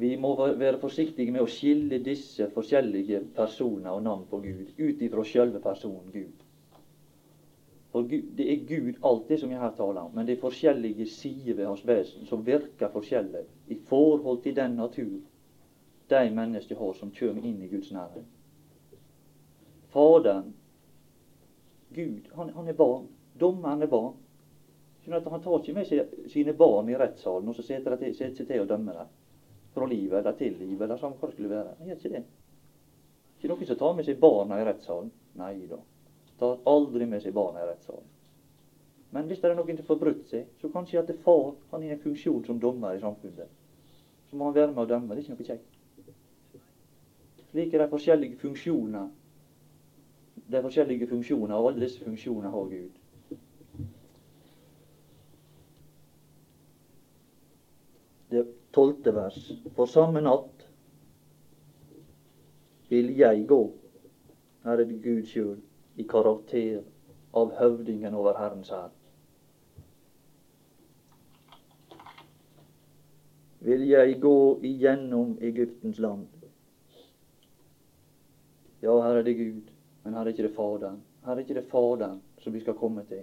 Vi 0.00 0.16
må 0.16 0.32
være 0.38 0.80
forsiktige 0.80 1.32
med 1.34 1.44
å 1.44 1.50
skille 1.50 1.98
disse 2.00 2.46
forskjellige 2.54 3.20
personer 3.36 3.92
og 3.92 4.00
navn 4.06 4.24
på 4.30 4.40
Gud 4.40 4.72
ut 4.78 5.04
ifra 5.04 5.24
selve 5.28 5.60
personen 5.60 6.08
Gud. 6.14 6.40
For 7.92 8.08
Gud, 8.08 8.30
Det 8.36 8.46
er 8.48 8.64
Gud 8.64 8.94
alt 9.04 9.28
det 9.28 9.38
som 9.40 9.50
jeg 9.52 9.60
her 9.60 9.74
taler 9.76 10.00
om, 10.00 10.14
men 10.14 10.26
det 10.26 10.38
er 10.38 10.40
forskjellige 10.40 11.06
sider 11.06 11.54
ved 11.58 11.66
hans 11.66 11.84
vesen 11.86 12.24
som 12.26 12.46
virker 12.46 12.88
forskjellig 12.88 13.44
i 13.72 13.78
forhold 13.88 14.42
til 14.44 14.56
den 14.56 14.76
natur 14.78 15.20
de 16.12 16.30
mennesker 16.34 16.78
har 16.78 16.96
som 16.98 17.12
kommer 17.18 17.46
inn 17.46 17.62
i 17.62 17.68
Guds 17.68 17.92
nærhet. 17.92 18.26
Faderen, 19.92 20.52
Gud, 21.92 22.28
han, 22.34 22.52
han 22.56 22.68
er 22.68 22.76
barn. 22.76 23.06
Dommeren 23.40 23.82
er 23.82 23.90
barn. 23.92 24.14
At 25.08 25.26
han 25.28 25.42
tar 25.42 25.58
ikke 25.58 25.74
med 25.74 26.28
sine 26.30 26.52
barn 26.56 26.88
i 26.88 26.96
rettssalen 26.96 27.48
og 27.48 27.56
så 27.58 27.64
setter 27.66 27.96
seg 27.98 28.36
til 28.38 28.62
å 28.62 28.68
dømme 28.68 28.94
dem. 28.96 29.14
Fra 29.72 29.88
livet 29.88 30.20
eller 30.20 30.36
til 30.38 30.54
livet 30.60 30.86
eller 30.86 31.00
sånn 31.00 31.16
hva 31.18 31.28
det 31.28 31.36
skulle 31.36 31.52
være. 31.52 31.74
Han 31.78 31.88
gjør 31.88 32.00
ikke 32.00 32.14
det. 32.16 32.22
Ikke 33.38 33.50
noen 33.50 33.70
som 33.72 33.80
tar 33.80 33.96
med 33.98 34.06
seg 34.06 34.20
barna 34.22 34.60
i 34.60 34.68
rettssalen. 34.68 35.10
Nei 35.40 35.56
da 35.66 35.80
tar 36.42 36.58
aldri 36.66 37.06
med 37.06 37.22
seg 37.22 37.34
barna 37.34 37.62
i 37.62 37.68
rettssalen. 37.68 38.08
Men 39.12 39.28
hvis 39.28 39.42
det 39.42 39.50
er 39.50 39.58
noen 39.58 39.76
som 39.76 39.84
har 39.84 39.90
forbrutt 39.90 40.22
seg, 40.30 40.46
så 40.60 40.70
kanskje 40.72 41.02
at 41.02 41.10
det 41.10 41.18
far 41.22 41.52
han 41.70 41.84
har 41.84 41.94
en 41.94 42.00
funksjon 42.02 42.44
som 42.46 42.60
dommer 42.60 42.96
i 42.96 43.02
samfunnet. 43.02 43.50
Så 44.32 44.36
må 44.36 44.44
han 44.44 44.54
være 44.54 44.72
med 44.72 44.80
å 44.80 44.88
dømme. 44.88 45.12
Det 45.12 45.20
er 45.20 45.24
ikke 45.26 45.34
noe 45.34 45.44
kjekt. 45.44 45.74
Slik 47.50 47.74
er 47.76 47.82
de 47.82 47.86
forskjellige 47.90 48.38
funksjoner. 48.40 49.10
De 50.54 50.62
forskjellige 50.64 51.08
funksjoner, 51.10 51.52
og 51.52 51.66
alle 51.68 51.82
disse 51.84 52.00
funksjoner 52.00 52.54
har 52.54 52.70
Gud. 52.70 52.94
Det 58.32 58.46
tolvte 58.72 59.12
vers. 59.18 59.36
For 59.76 59.92
samme 59.98 60.24
natt 60.24 60.64
vil 62.88 63.12
jeg 63.18 63.44
gå. 63.52 63.60
Her 64.64 64.80
er 64.80 64.88
det 64.88 65.02
Gud 65.04 65.28
sjøl 65.28 65.60
i 66.00 66.08
karakter 66.08 66.80
av 67.36 67.52
høvdingen 67.60 68.16
over 68.16 68.40
Herrens 68.40 68.72
hær. 68.72 68.88
Vil 73.62 73.84
jeg 73.86 74.16
gå 74.20 74.36
igjennom 74.66 75.36
Egyptens 75.40 75.98
land? 76.02 76.26
Ja, 78.82 78.96
her 79.04 79.20
er 79.20 79.22
det 79.22 79.36
Gud, 79.38 79.70
men 80.02 80.14
her 80.14 80.24
er 80.24 80.32
ikke 80.32 80.48
det 80.48 80.54
Faderen. 80.56 80.98
Her 81.22 81.36
er 81.36 81.44
ikke 81.44 81.54
det 81.54 81.68
Faderen 81.70 82.18
som 82.42 82.54
vi 82.54 82.60
skal 82.60 82.74
komme 82.74 83.04
til, 83.06 83.22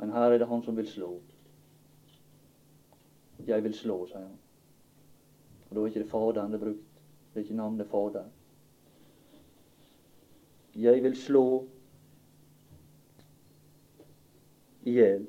men 0.00 0.10
her 0.10 0.32
er 0.34 0.38
det 0.38 0.48
Han 0.50 0.62
som 0.66 0.76
vil 0.76 0.88
slå. 0.90 1.12
Jeg 3.46 3.64
vil 3.64 3.74
slå, 3.74 4.02
sier 4.10 4.26
han. 4.26 4.38
Og 5.68 5.76
Da 5.76 5.80
er 5.80 5.86
ikke 5.86 6.02
det 6.02 6.10
Faderen 6.10 6.52
det 6.52 6.58
er 6.60 6.64
brukt. 6.64 6.90
Det 7.30 7.40
er 7.40 7.44
ikke 7.44 7.56
navnet 7.56 7.86
Fader. 7.86 8.24
Jeg 10.76 11.02
vil 11.02 11.16
slå 11.16 11.44
i 14.82 14.90
hjel 14.96 15.28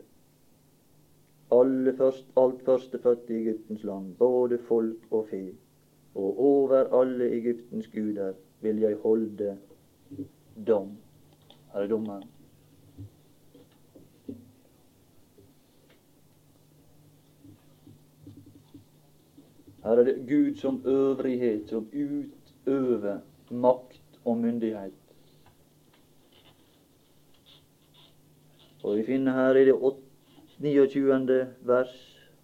alle 1.51 1.97
først, 1.97 2.25
alt 2.37 2.61
førstefødte 2.65 3.33
i 3.33 3.41
Egyptens 3.41 3.83
land, 3.83 4.15
både 4.15 4.57
folk 4.67 4.97
og 5.11 5.27
fe. 5.29 5.51
Og 6.15 6.39
over 6.39 7.01
alle 7.01 7.31
Egyptens 7.37 7.87
guder 7.87 8.33
vil 8.61 8.79
jeg 8.79 8.95
holde 9.03 9.57
dom. 10.67 10.97
Her 11.73 11.79
er 11.79 11.87
dommeren. 11.87 12.23
Her 19.83 19.91
er 19.91 20.03
det 20.03 20.15
Gud 20.29 20.55
som 20.55 20.81
øvrighet, 20.85 21.69
som 21.69 21.87
utøver 21.93 23.19
makt 23.49 24.19
og 24.25 24.37
myndighet. 24.37 24.91
Og 28.83 28.97
vi 28.97 29.03
finner 29.03 29.31
her 29.31 29.55
i 29.55 29.65
det 29.65 29.73
åtte 29.73 30.10
29. 30.61 31.47
vers 31.65 31.93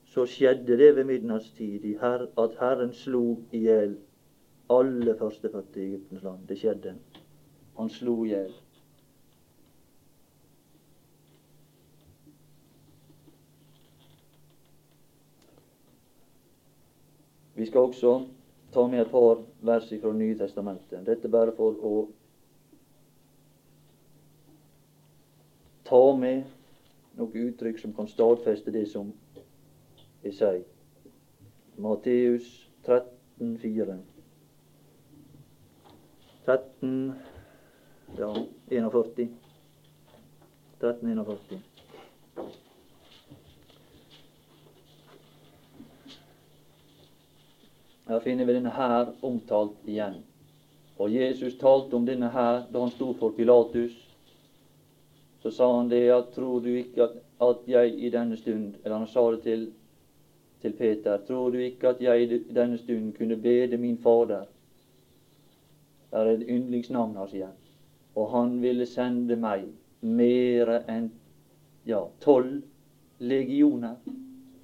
så 0.05 0.25
skjedde 0.25 0.77
det 0.77 0.95
ved 0.95 1.03
midnattstid 1.05 1.85
at 2.01 2.55
Herren 2.59 2.93
slo 2.93 3.37
i 3.51 3.59
hjel 3.67 3.97
alle 4.69 5.17
førstefødte 5.19 5.79
i 5.79 5.85
Egyptens 5.85 6.23
land. 6.23 6.47
Det 6.47 6.57
skjedde. 6.57 6.95
Han 7.77 7.89
slo 7.89 8.23
i 8.23 8.27
hjel. 8.27 8.53
Vi 17.55 17.65
skal 17.65 17.79
også 17.79 18.25
ta 18.73 18.87
med 18.87 19.01
et 19.01 19.11
par 19.11 19.39
vers 19.61 19.93
fra 20.01 20.13
Nye 20.13 20.37
testamentet. 20.37 21.05
Dette 21.05 21.29
bare 21.29 21.53
for 21.57 21.79
å 21.81 21.95
ta 25.85 26.03
med 26.17 26.56
noen 27.17 27.49
uttrykk 27.49 27.79
som 27.81 27.93
kan 27.93 28.07
stadfeste 28.07 28.71
det 28.71 28.85
som 28.91 29.11
jeg 30.23 30.33
sier. 30.37 30.63
Matteus 31.77 32.69
13, 32.85 33.57
4. 33.61 33.97
13 36.45 37.13
ja, 38.17 38.31
41. 38.69 39.27
13, 40.79 41.09
41. 41.09 41.59
Her 48.07 48.19
finner 48.19 48.45
vi 48.45 48.53
denne 48.55 48.71
her 48.71 49.09
omtalt 49.21 49.83
igjen. 49.85 50.21
Og 50.97 51.11
Jesus 51.11 51.57
talte 51.59 51.95
om 51.95 52.05
denne 52.07 52.29
her 52.31 52.63
da 52.71 52.79
han 52.79 52.93
sto 52.93 53.11
for 53.19 53.35
Pilatus. 53.35 54.06
Så 55.47 55.51
sa 55.51 55.77
han 55.77 55.89
det 55.89 56.09
at 56.11 56.33
tror 56.35 56.59
du 56.59 56.73
ikke 56.75 57.03
at, 57.03 57.11
at 57.41 57.67
jeg 57.67 57.93
i 58.03 58.09
denne 58.09 58.37
stund 58.37 58.73
Eller 58.83 58.97
han 58.97 59.07
sa 59.07 59.21
det 59.31 59.41
til, 59.41 59.61
til 60.61 60.73
Peter. 60.73 61.17
Tror 61.27 61.49
du 61.49 61.57
ikke 61.57 61.87
at 61.87 62.01
jeg 62.01 62.23
i 62.23 62.39
denne 62.53 62.77
stund 62.77 63.13
kunne 63.13 63.37
bede 63.41 63.77
min 63.77 63.97
Fader? 63.97 64.43
Det 66.11 66.19
er 66.19 66.31
et 66.31 66.43
yndlingsnavn 66.49 67.15
hans 67.15 67.33
igjen. 67.33 67.55
Og 68.15 68.31
han 68.31 68.61
ville 68.61 68.85
sende 68.85 69.37
meg 69.39 69.63
mere 70.01 70.81
enn 70.91 71.07
ja, 71.87 72.01
tolv 72.19 72.59
legioner, 73.19 73.95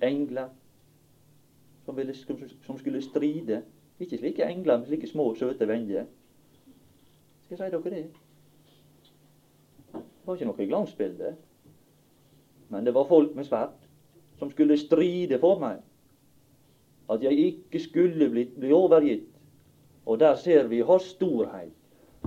engler, 0.02 0.52
som, 1.86 1.96
ville, 1.96 2.16
som, 2.66 2.78
skulle 2.78 3.02
stride. 3.02 3.62
Ikke 4.00 4.20
slike 4.20 4.52
engler 4.52 4.78
men 4.78 4.86
slike 4.92 5.08
små, 5.08 5.32
søte 5.36 5.68
venner. 5.68 6.12
Skal 7.46 7.56
jeg 7.56 7.72
si 7.72 7.72
dere 7.78 7.96
det? 7.96 8.23
Det 10.24 10.28
var 10.28 10.38
ikke 10.40 10.48
noe 10.48 10.66
glansbilde. 10.68 11.34
Men 12.72 12.86
det 12.88 12.94
var 12.96 13.10
folk 13.10 13.34
med 13.36 13.46
sverd 13.46 13.76
som 14.40 14.52
skulle 14.52 14.78
stride 14.80 15.36
for 15.42 15.60
meg. 15.60 15.82
At 17.12 17.24
jeg 17.28 17.36
ikke 17.36 17.82
skulle 17.84 18.30
bli, 18.32 18.46
bli 18.56 18.72
overgitt. 18.72 19.28
Og 20.08 20.22
der 20.24 20.40
ser 20.40 20.72
vi 20.72 20.80
hans 20.88 21.10
storhet. 21.12 21.76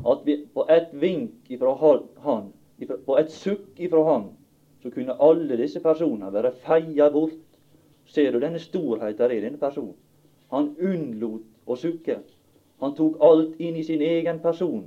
At 0.04 0.26
vi 0.28 0.42
på 0.52 0.66
ett 0.68 0.92
vink 0.92 1.48
ifra 1.48 1.72
han, 2.20 2.52
på 3.06 3.16
et 3.16 3.32
sukk 3.32 3.80
ifra 3.80 4.04
han, 4.04 4.28
så 4.82 4.92
kunne 4.92 5.16
alle 5.16 5.56
disse 5.56 5.80
personene 5.80 6.28
være 6.32 6.52
feia 6.66 7.08
bort 7.10 7.40
Ser 8.06 8.30
du 8.30 8.38
denne 8.38 8.60
storhet 8.62 9.18
der 9.18 9.32
i 9.34 9.40
denne 9.42 9.58
personen? 9.58 9.96
Han 10.54 10.76
unnlot 10.78 11.42
å 11.66 11.74
sukke. 11.74 12.20
Han 12.78 12.92
tok 12.94 13.16
alt 13.24 13.56
inn 13.58 13.74
i 13.80 13.82
sin 13.82 14.04
egen 14.04 14.38
person. 14.44 14.84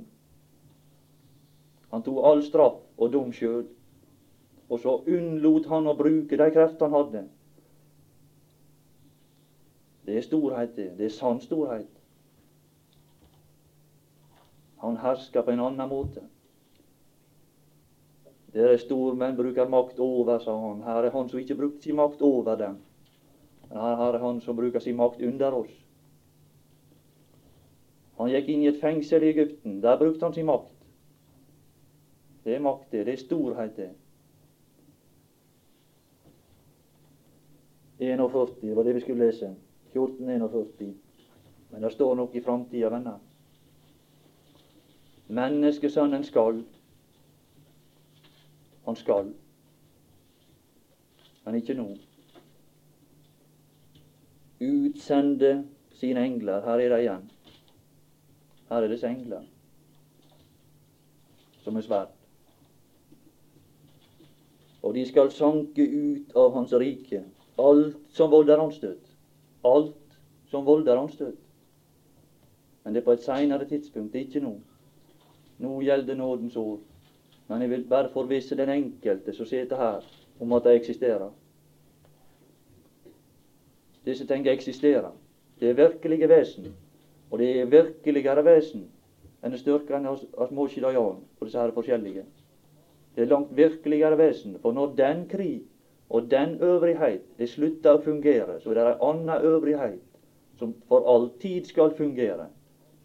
Han 1.90 2.06
tok 2.06 2.22
all 2.24 2.40
straff 2.46 2.78
og 3.00 3.12
dum 3.12 3.32
sjøl. 3.32 3.64
Og 4.70 4.80
så 4.80 4.96
unnlot 5.08 5.66
han 5.72 5.88
å 5.90 5.96
bruke 5.98 6.36
de 6.38 6.50
kreftene 6.54 6.90
han 6.90 6.98
hadde. 6.98 7.22
Det 10.06 10.18
er 10.18 10.26
storhet, 10.26 10.76
det. 10.76 10.90
Det 10.98 11.08
er 11.08 11.14
sann 11.14 11.40
storhet. 11.42 11.88
Han 14.84 14.96
hersker 15.00 15.44
på 15.44 15.52
en 15.52 15.64
annen 15.64 15.90
måte. 15.90 16.22
Dere 18.54 18.78
stormenn 18.82 19.36
bruker 19.38 19.68
makt 19.70 20.00
over, 20.02 20.40
sa 20.42 20.56
han. 20.58 20.80
Her 20.82 21.06
er 21.06 21.14
han 21.14 21.28
som 21.28 21.38
ikke 21.38 21.58
brukte 21.58 21.86
sin 21.86 21.98
makt 22.00 22.22
over 22.26 22.56
dem. 22.58 22.80
Her 23.70 24.16
er 24.16 24.18
han 24.18 24.40
som 24.40 24.56
bruker 24.56 24.82
sin 24.82 24.96
makt 24.98 25.22
under 25.22 25.54
oss. 25.60 25.76
Han 28.18 28.32
gikk 28.32 28.48
inn 28.50 28.64
i 28.64 28.70
et 28.72 28.80
fengsel 28.80 29.22
i 29.22 29.30
Egypten. 29.30 29.78
Der 29.84 30.00
brukte 30.00 30.26
han 30.26 30.34
sin 30.34 30.48
makt. 30.50 30.79
Det 32.50 32.56
er 32.56 32.62
makt, 32.62 32.92
det. 32.92 33.06
Det 33.06 33.12
er 33.12 33.16
storhet, 33.16 33.76
det. 33.76 33.90
41 38.00 38.74
var 38.76 38.82
det 38.82 38.94
vi 38.94 39.00
skulle 39.00 39.26
lese. 39.26 39.52
1441. 39.92 40.96
Men 41.70 41.82
det 41.82 41.92
står 41.92 42.14
nok 42.14 42.34
i 42.34 42.42
framtida, 42.42 42.88
venner. 42.88 43.18
Menneskesønnen 45.28 46.24
skal. 46.24 46.64
Han 48.84 48.96
skal. 48.96 49.30
Men 51.44 51.54
ikke 51.54 51.78
nå 51.78 51.88
utsende 54.60 55.68
sine 55.92 56.26
engler. 56.26 56.64
Her 56.66 56.82
er 56.82 56.96
de 56.96 57.02
igjen. 57.02 57.30
Her 58.68 58.82
er 58.82 58.88
disse 58.88 59.08
engler 59.08 59.46
som 61.62 61.76
er 61.76 61.86
svært. 61.86 62.19
Og 64.82 64.94
de 64.94 65.04
skal 65.06 65.30
sanke 65.30 65.84
ut 65.84 66.36
av 66.36 66.54
hans 66.54 66.72
rike 66.72 67.24
alt 67.60 67.96
som 68.16 68.30
volder 68.30 68.58
anstøt. 68.58 69.02
Alt 69.64 70.18
som 70.50 70.64
volder 70.64 70.96
anstøt. 70.96 71.38
Men 72.84 72.94
det 72.94 73.00
er 73.00 73.04
på 73.04 73.12
et 73.12 73.24
seinere 73.24 73.68
tidspunkt, 73.68 74.12
det 74.12 74.20
er 74.20 74.26
ikke 74.26 74.40
nå. 74.40 74.54
Nå 75.60 75.80
gjelder 75.84 76.16
nådens 76.16 76.56
år. 76.56 76.78
Men 77.48 77.62
jeg 77.62 77.70
vil 77.70 77.84
bare 77.84 78.08
forvisse 78.12 78.56
den 78.56 78.68
enkelte 78.68 79.32
som 79.32 79.46
sitter 79.46 79.76
her, 79.76 80.06
om 80.40 80.52
at 80.52 80.64
de 80.64 80.74
eksisterer. 80.74 81.30
Disse 84.04 84.26
tingene 84.26 84.50
eksisterer. 84.50 85.12
Det 85.60 85.70
er 85.70 85.74
virkelige 85.74 86.28
vesen. 86.28 86.72
Og 87.30 87.38
det 87.38 87.60
er 87.60 87.64
virkeligere 87.70 88.44
vesen 88.44 88.88
enn 89.44 89.56
styrkene 89.56 90.08
av 90.10 90.48
småskidajan 90.50 91.20
for 91.38 91.48
disse 91.48 91.60
her 91.60 91.72
forskjellige. 91.72 92.24
Det 93.20 93.26
er 93.26 93.30
langt 93.34 93.56
virkeligere 93.56 94.16
vesen. 94.18 94.54
For 94.62 94.72
når 94.72 94.94
den 94.96 95.26
krig 95.28 95.62
og 96.08 96.30
den 96.30 96.54
øvrighet 96.64 97.26
er 97.38 97.46
slutta 97.46 97.92
å 97.94 98.00
fungere, 98.04 98.56
så 98.60 98.72
er 98.72 98.78
det 98.78 98.86
ei 98.88 99.10
anna 99.10 99.36
øvrighet 99.44 100.00
som 100.56 100.72
for 100.88 101.04
all 101.04 101.28
tid 101.40 101.68
skal 101.68 101.92
fungere. 101.96 102.46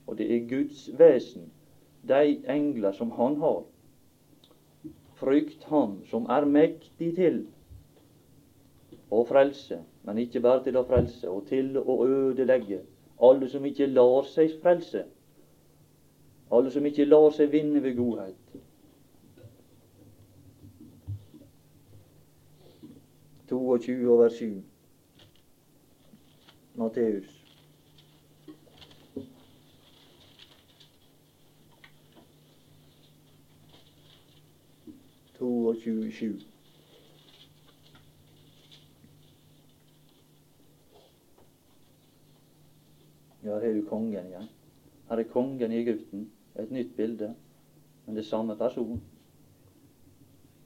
Og 0.07 0.17
det 0.17 0.29
er 0.31 0.47
Guds 0.47 0.87
vesen, 0.99 1.51
de 2.07 2.39
engler 2.47 2.95
som 2.95 3.11
Han 3.11 3.35
har. 3.43 3.65
Frykt 5.19 5.67
Ham 5.67 5.99
som 6.05 6.29
er 6.29 6.47
mektig 6.47 7.11
til 7.19 7.43
å 9.11 9.25
frelse 9.27 9.81
men 10.05 10.17
ikke 10.21 10.39
bare 10.39 10.63
til 10.63 10.77
å 10.77 10.85
frelse, 10.85 11.29
og 11.29 11.47
til 11.49 11.77
å 11.81 11.97
ødelegge 12.05 12.83
alle 13.25 13.49
som 13.49 13.65
ikke 13.65 13.87
lar 13.89 14.27
seg 14.29 14.53
frelse, 14.61 15.05
alle 16.53 16.71
som 16.71 16.85
ikke 16.85 17.07
lar 17.09 17.31
seg 17.33 17.49
vinne 17.53 17.81
ved 17.83 17.97
godhet. 17.97 18.44
To 23.49 23.69
og 23.69 23.81
tjue 23.81 24.09
over 24.09 24.29
7. 24.29 24.63
Matteus. 26.75 27.41
To 35.37 35.67
og 35.67 35.75
tjuesju. 35.83 36.33
Ja, 43.43 43.59
her 43.59 43.69
er 43.69 43.73
du 43.73 43.85
kongen 43.89 44.25
igjen. 44.25 44.49
Her 45.09 45.21
er 45.21 45.29
kongen 45.29 45.71
i 45.71 45.83
Egypten. 45.83 46.31
Et 46.59 46.71
nytt 46.71 46.95
bilde. 46.97 47.35
Men 48.05 48.15
det 48.15 48.23
er 48.23 48.29
samme 48.29 48.57
person. 48.57 49.03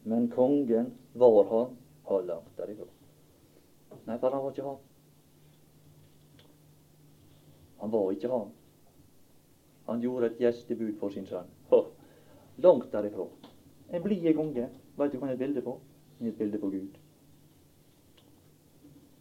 Men 0.03 0.30
kongen 0.32 0.93
var 1.13 1.43
han 1.51 1.77
har 2.10 2.26
langt 2.28 2.57
derifra. 2.57 2.88
Nei, 4.05 4.18
for 4.18 4.34
han 4.34 4.43
var 4.43 4.55
ikke 4.55 4.68
han. 4.68 4.80
Han 7.80 7.91
var 7.93 8.12
ikke 8.12 8.32
han. 8.34 8.49
Han 9.89 10.01
gjorde 10.03 10.30
et 10.30 10.41
gjestebud 10.43 10.97
for 10.99 11.14
sin 11.14 11.26
sønn. 11.30 11.49
Langt 12.60 12.91
derifra. 12.91 13.28
En 13.93 14.03
blid 14.03 14.34
konge. 14.36 14.68
Veit 14.97 15.14
du 15.14 15.18
hva 15.18 15.30
han 15.30 15.32
er 15.32 15.38
et 15.38 15.45
bilde 15.45 15.64
på? 15.64 15.78
Han 16.18 16.28
er 16.28 16.34
et 16.34 16.41
bilde 16.41 16.60
på 16.60 16.70
Gud. 16.70 16.97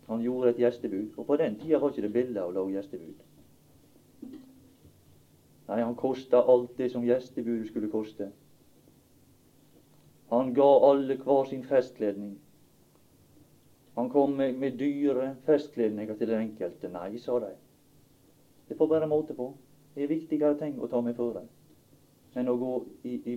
Han 0.09 0.24
gjorde 0.24 0.51
et 0.51 0.61
gjestebud. 0.64 1.14
Og 1.16 1.26
på 1.26 1.36
den 1.36 1.57
tida 1.61 1.78
var 1.78 1.93
ikke 1.93 2.07
det 2.09 2.12
billig 2.12 2.43
å 2.43 2.51
lage 2.51 2.74
gjestebud. 2.74 3.24
Nei, 5.68 5.82
han 5.84 5.97
kosta 6.01 6.41
alt 6.49 6.76
det 6.80 6.91
som 6.93 7.05
gjestebudet 7.05 7.68
skulle 7.68 7.91
koste. 7.93 8.30
Han 10.32 10.55
ga 10.57 10.68
alle 10.91 11.16
hver 11.20 11.45
sin 11.49 11.64
festkledning. 11.64 12.39
Han 13.99 14.09
kom 14.11 14.36
med, 14.38 14.55
med 14.55 14.76
dyre 14.78 15.32
festkledninger 15.46 16.14
til 16.14 16.28
den 16.30 16.44
enkelte. 16.44 16.88
Nei, 16.94 17.16
sa 17.18 17.40
de. 17.42 17.49
Det 18.68 18.76
får 18.78 18.86
bare 18.86 19.09
måte 19.11 19.34
på. 19.34 19.49
Det 19.94 20.05
er 20.05 20.12
viktigere 20.12 20.55
ting 20.61 20.76
å 20.78 20.86
ta 20.86 21.01
med 21.03 21.16
for 21.18 21.40
enn 22.38 22.51
å 22.53 22.55
gå 22.61 22.72
i, 23.11 23.16
i, 23.32 23.34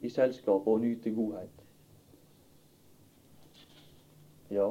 i 0.00 0.08
selskap 0.08 0.64
og 0.64 0.80
nyte 0.80 1.12
godhet. 1.12 1.60
Ja, 4.48 4.70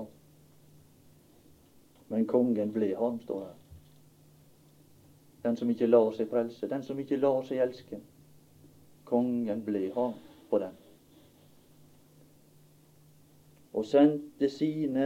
men 2.09 2.25
kongen 2.25 2.73
ble 2.73 2.89
han, 2.97 3.21
står 3.21 3.45
her. 3.45 3.57
Den 5.45 5.61
som 5.61 5.69
ikke 5.69 5.93
lar 5.93 6.09
seg 6.17 6.33
frelse, 6.33 6.69
den 6.73 6.83
som 6.83 6.97
ikke 6.99 7.21
lar 7.21 7.45
seg 7.45 7.61
elske. 7.61 8.01
Kongen 9.05 9.61
ble 9.69 9.91
han 9.93 10.17
på 10.49 10.65
den. 10.65 10.80
Og 13.81 13.85
sendte 13.89 14.49
sine 14.49 15.05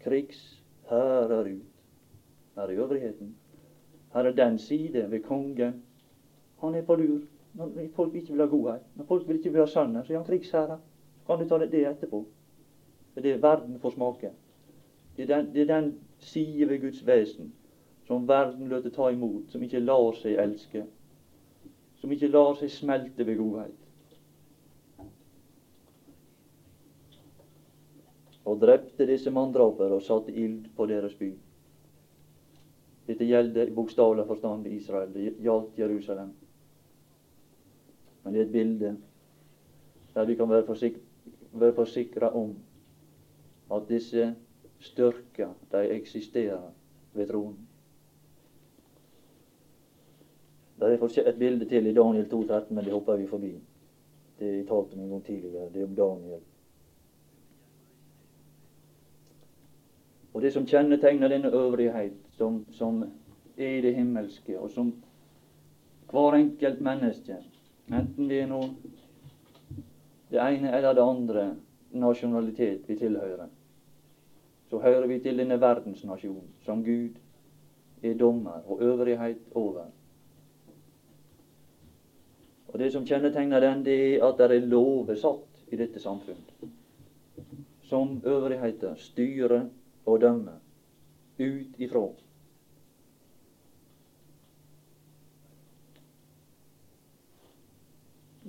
krigshærer 0.00 1.50
ut. 1.50 1.66
Her 2.54 2.62
er 2.62 2.84
øvrigheten. 2.84 3.34
Her 4.14 4.20
er 4.20 4.32
den 4.32 4.58
side 4.58 5.10
ved 5.10 5.20
kongen. 5.22 5.82
Han 6.60 6.74
er 6.74 6.82
på 6.82 6.94
lur 6.94 7.20
når 7.54 7.72
folk 7.94 8.14
ikke 8.14 8.32
vil 8.32 8.40
ha 8.40 8.46
godhet. 8.46 8.80
Når 8.96 9.04
folk 9.04 9.28
vil 9.28 9.36
ikke 9.36 9.52
vil 9.52 9.60
ha 9.60 9.66
sannhet, 9.66 10.06
så 10.06 10.12
er 10.12 10.16
han 10.16 10.26
krigsherre. 10.26 10.78
Så 11.26 11.36
kan 11.36 11.44
du 11.44 11.48
ta 11.48 11.58
det 11.58 11.86
etterpå. 11.90 12.24
For 13.12 13.20
det 13.20 13.32
er 13.32 13.38
verden 13.44 13.80
får 13.80 13.90
smake. 13.90 14.30
Det 15.16 15.30
er 15.30 15.36
den, 15.36 15.54
det 15.54 15.70
er 15.70 15.80
den 15.80 15.98
side 16.18 16.68
ved 16.68 16.80
Guds 16.80 17.06
vesen 17.06 17.52
som 18.06 18.28
verden 18.28 18.68
løter 18.68 18.90
ta 18.90 19.10
imot, 19.10 19.52
som 19.52 19.62
ikke 19.62 19.78
lar 19.78 20.16
seg 20.18 20.38
elske, 20.42 20.80
som 22.00 22.10
ikke 22.10 22.32
lar 22.32 22.56
seg 22.58 22.72
smelte 22.74 23.26
ved 23.26 23.36
godhet. 23.38 23.79
Og 28.50 28.58
drepte 28.58 29.06
disse 29.06 29.30
manndraper 29.30 29.92
og 29.94 30.02
satte 30.02 30.34
ild 30.34 30.64
på 30.76 30.86
deres 30.90 31.14
by. 31.14 31.30
Dette 33.06 33.26
gjelder 33.26 33.70
i 33.70 33.74
bokstavelig 33.74 34.26
forstand 34.26 34.66
Israel. 34.66 35.12
Det 35.14 35.36
gjaldt 35.42 35.78
Jerusalem. 35.78 36.32
Men 38.24 38.34
det 38.34 38.42
er 38.42 38.48
et 38.48 38.52
bilde 38.52 38.96
der 40.14 40.26
vi 40.26 40.34
kan 40.34 40.50
være, 40.50 40.66
forsik 40.66 40.96
være 41.52 41.74
forsikra 41.74 42.32
om 42.34 42.54
at 43.70 43.82
disse 43.88 44.34
styrker, 44.78 45.54
de 45.72 45.88
eksisterer 45.94 46.72
ved 47.14 47.28
tronen. 47.28 47.68
Det 50.80 50.92
er 50.92 51.28
et 51.28 51.38
bilde 51.38 51.68
til 51.68 51.86
i 51.86 51.94
Daniel 51.94 52.26
2,13, 52.26 52.74
men 52.74 52.84
det 52.84 52.92
hopper 52.92 53.16
vi 53.16 53.26
forbi. 53.26 53.54
Det 54.38 54.66
talte 54.66 54.94
om 54.94 55.00
en 55.00 55.10
gang 55.10 55.24
tidligere. 55.24 55.68
Det 55.72 55.82
er 55.82 55.86
om 55.86 55.96
Daniel. 55.96 56.40
Og 60.34 60.42
det 60.42 60.52
som 60.52 60.66
kjennetegner 60.66 61.28
denne 61.28 61.50
øvrighet, 61.50 62.12
som, 62.38 62.64
som 62.72 63.02
er 63.58 63.80
det 63.82 63.94
himmelske, 63.94 64.58
og 64.58 64.70
som 64.70 64.92
hver 66.10 66.36
enkelt 66.38 66.80
menneske, 66.80 67.36
enten 67.92 68.28
det 68.28 68.42
er 68.42 68.50
noe 68.50 68.70
det 70.30 70.38
ene 70.38 70.70
eller 70.76 70.94
det 70.94 71.02
andre 71.02 71.46
nasjonalitet 71.92 72.86
vi 72.88 72.96
tilhører, 72.98 73.48
så 74.70 74.78
hører 74.78 75.06
vi 75.06 75.18
til 75.18 75.38
denne 75.38 75.58
verdensnasjon 75.60 76.44
som 76.64 76.84
Gud 76.84 77.18
er 78.02 78.14
dommer 78.14 78.62
og 78.66 78.82
øvrighet 78.82 79.50
over. 79.54 79.90
Og 82.68 82.78
Det 82.78 82.92
som 82.92 83.06
kjennetegner 83.06 83.60
den, 83.60 83.84
det 83.84 83.98
er 84.14 84.24
at 84.24 84.38
det 84.38 84.56
er 84.56 84.66
lover 84.66 85.14
satt 85.14 85.72
i 85.72 85.76
dette 85.76 85.98
samfunn. 85.98 86.38
Som 87.82 88.20
øvrigheter 88.24 88.94
styrer 88.94 89.66
og 90.06 90.20
dømme 90.20 90.56
ut 91.40 91.80
ifra. 91.80 92.04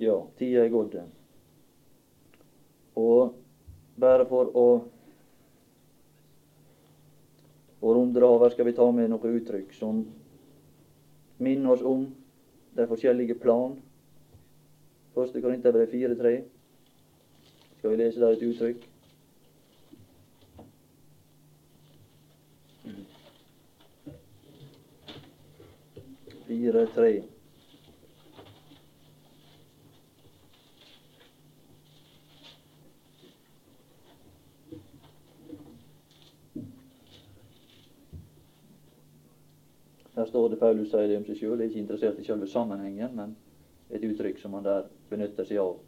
Ja, 0.02 0.16
tida 0.38 0.64
er 0.64 0.72
gått. 0.72 0.96
Og 2.98 3.36
bare 4.00 4.26
for 4.28 4.50
å 4.56 4.66
og 7.82 7.96
runde 7.96 8.22
over 8.24 8.50
skal 8.50 8.68
vi 8.68 8.76
ta 8.76 8.84
med 8.94 9.10
noen 9.10 9.38
uttrykk 9.40 9.72
som 9.74 10.04
minner 11.42 11.72
oss 11.74 11.82
om 11.82 12.04
de 12.76 12.86
forskjellige 12.86 13.34
plan. 13.42 13.74
Første 15.16 15.42
Korinterbrev 15.42 15.90
4.3. 15.90 16.36
Skal 17.78 17.90
vi 17.90 17.98
lese 17.98 18.22
der 18.22 18.36
et 18.36 18.46
uttrykk? 18.46 18.91
Fire, 26.52 26.86
tre. 26.86 27.22
Her 40.14 40.24
står 40.24 40.48
det 40.48 40.56
Paulus 40.60 40.90
sier 40.90 41.08
det 41.08 41.16
om 41.16 41.24
seg 41.24 41.38
sjøl, 41.38 41.54
er 41.56 41.70
ikke 41.70 41.80
interessert 41.80 42.18
i 42.20 42.24
selve 42.26 42.44
sammenhengen, 42.52 43.14
men 43.16 43.32
et 43.88 44.04
uttrykk 44.04 44.42
som 44.42 44.58
han 44.58 44.66
der 44.66 44.90
benytter 45.08 45.48
seg 45.48 45.62
av. 45.62 45.78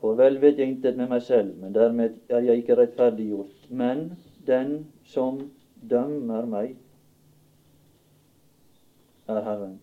For 0.00 0.18
vel 0.18 0.40
vet 0.42 0.58
jeg 0.58 0.74
intet 0.74 0.98
med 0.98 1.14
meg 1.14 1.22
selv, 1.22 1.54
men 1.62 1.70
dermed 1.78 2.18
er 2.26 2.48
jeg 2.48 2.64
ikke 2.64 2.80
rettferdiggjort. 2.82 3.70
Men 3.70 4.08
den 4.50 4.74
som 5.06 5.38
dømmer 5.86 6.50
meg, 6.50 6.74
er 9.28 9.42
Herren. 9.42 9.76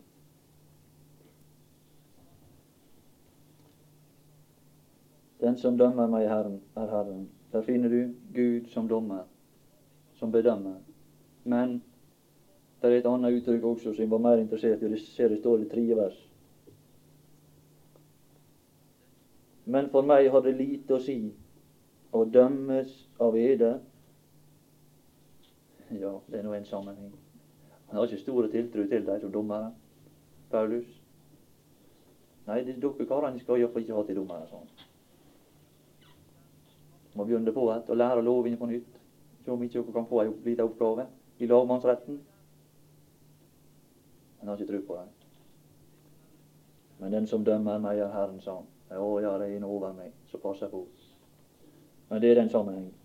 Den 5.43 5.57
som 5.57 5.77
dømmer 5.77 6.07
meg, 6.07 6.27
Herren, 6.29 6.61
er 6.75 6.87
Herren. 6.87 7.29
Der 7.51 7.61
finner 7.61 7.89
du 7.89 8.13
Gud 8.33 8.69
som 8.71 8.87
dommer 8.87 9.25
som 10.23 10.31
bedømmer. 10.31 10.75
Men 11.43 11.83
det 12.81 12.91
er 12.91 12.97
et 12.97 13.05
annet 13.05 13.41
uttrykk 13.41 13.63
også 13.63 13.93
som 13.93 14.01
jeg 14.01 14.11
var 14.11 14.21
mer 14.23 14.39
interessert 14.39 14.81
i. 14.81 14.89
Det 14.91 14.99
ser 14.99 15.27
det 15.27 15.39
står 15.39 15.65
i 15.65 15.67
tredje 15.69 15.97
vers. 15.97 16.29
Men 19.65 19.89
for 19.89 20.03
meg 20.07 20.29
har 20.31 20.43
det 20.43 20.55
lite 20.55 20.95
å 20.95 21.03
si 21.03 21.17
å 22.11 22.23
dømmes 22.25 22.95
av 23.19 23.35
eder. 23.39 23.79
Ja, 25.91 26.17
det 26.27 26.39
er 26.39 26.47
nå 26.47 26.55
en 26.55 26.67
sammenheng. 26.67 27.11
Han 27.93 27.99
har 27.99 28.05
ikke 28.07 28.21
store 28.21 28.47
tiltro 28.49 28.81
til 28.89 29.05
dem 29.05 29.19
som 29.21 29.31
dommere. 29.31 29.73
Paulus. 30.51 30.85
Nei, 32.47 32.63
det 32.65 32.79
dere 32.81 33.05
karene 33.05 33.39
skal 33.39 33.59
iallfall 33.61 33.83
ikke 33.83 33.93
ha 33.93 34.03
til 34.07 34.17
dommere. 34.17 34.47
sånn. 34.49 34.71
Må 37.13 37.27
begynne 37.27 37.53
på 37.53 37.67
igjen 37.67 37.83
og 37.93 37.99
lære 38.01 38.23
lovene 38.25 38.57
på 38.57 38.65
nytt. 38.71 38.97
Se 39.45 39.51
om 39.51 39.61
ikke 39.63 39.77
dere 39.83 39.93
kan 39.93 40.09
få 40.09 40.23
ei 40.23 40.33
lita 40.47 40.65
oppgave 40.65 41.05
i 41.37 41.51
lagmannsretten. 41.51 42.17
Han 44.39 44.49
har 44.49 44.57
ikke 44.57 44.71
tro 44.71 44.81
på 44.87 44.97
det. 44.97 45.07
Men 46.99 47.11
den 47.11 47.27
som 47.27 47.45
dømmer 47.45 47.77
meg, 47.77 47.99
er 47.99 48.09
Herren, 48.09 48.41
sa 48.41 48.55
han. 48.55 48.65
Ja, 48.89 49.37
det 49.37 49.51
er 49.51 49.57
en 49.57 49.69
over 49.69 49.93
meg, 49.93 50.17
så 50.31 50.41
passer 50.41 50.73
på. 50.73 50.87
Men 52.09 52.21
det 52.21 52.31
er 52.31 52.41
den 52.41 52.49
sammenhengen. 52.49 53.02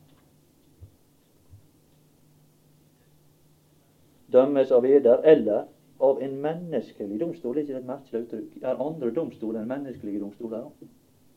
Dømmes 4.39 4.71
av 4.71 4.87
eder 4.87 5.25
eller 5.27 5.67
av 6.01 6.23
en 6.23 6.37
menneskelig 6.43 7.21
domstol. 7.21 7.55
Det 7.55 7.63
er 7.63 7.67
ikke 7.67 7.81
et 7.83 7.89
merkelig 7.89 8.21
uttrykk. 8.25 8.59
Er 8.63 8.83
andre 8.85 9.11
domstoler 9.15 9.63
enn 9.63 9.73
menneskelige 9.73 10.21
domstoler? 10.23 10.69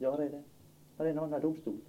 Ja, 0.01 0.11
det 0.17 0.27
er 0.27 0.35
det. 0.35 0.43
Det 0.97 1.07
er 1.07 1.13
en 1.15 1.23
annen 1.25 1.41
domstol. 1.41 1.79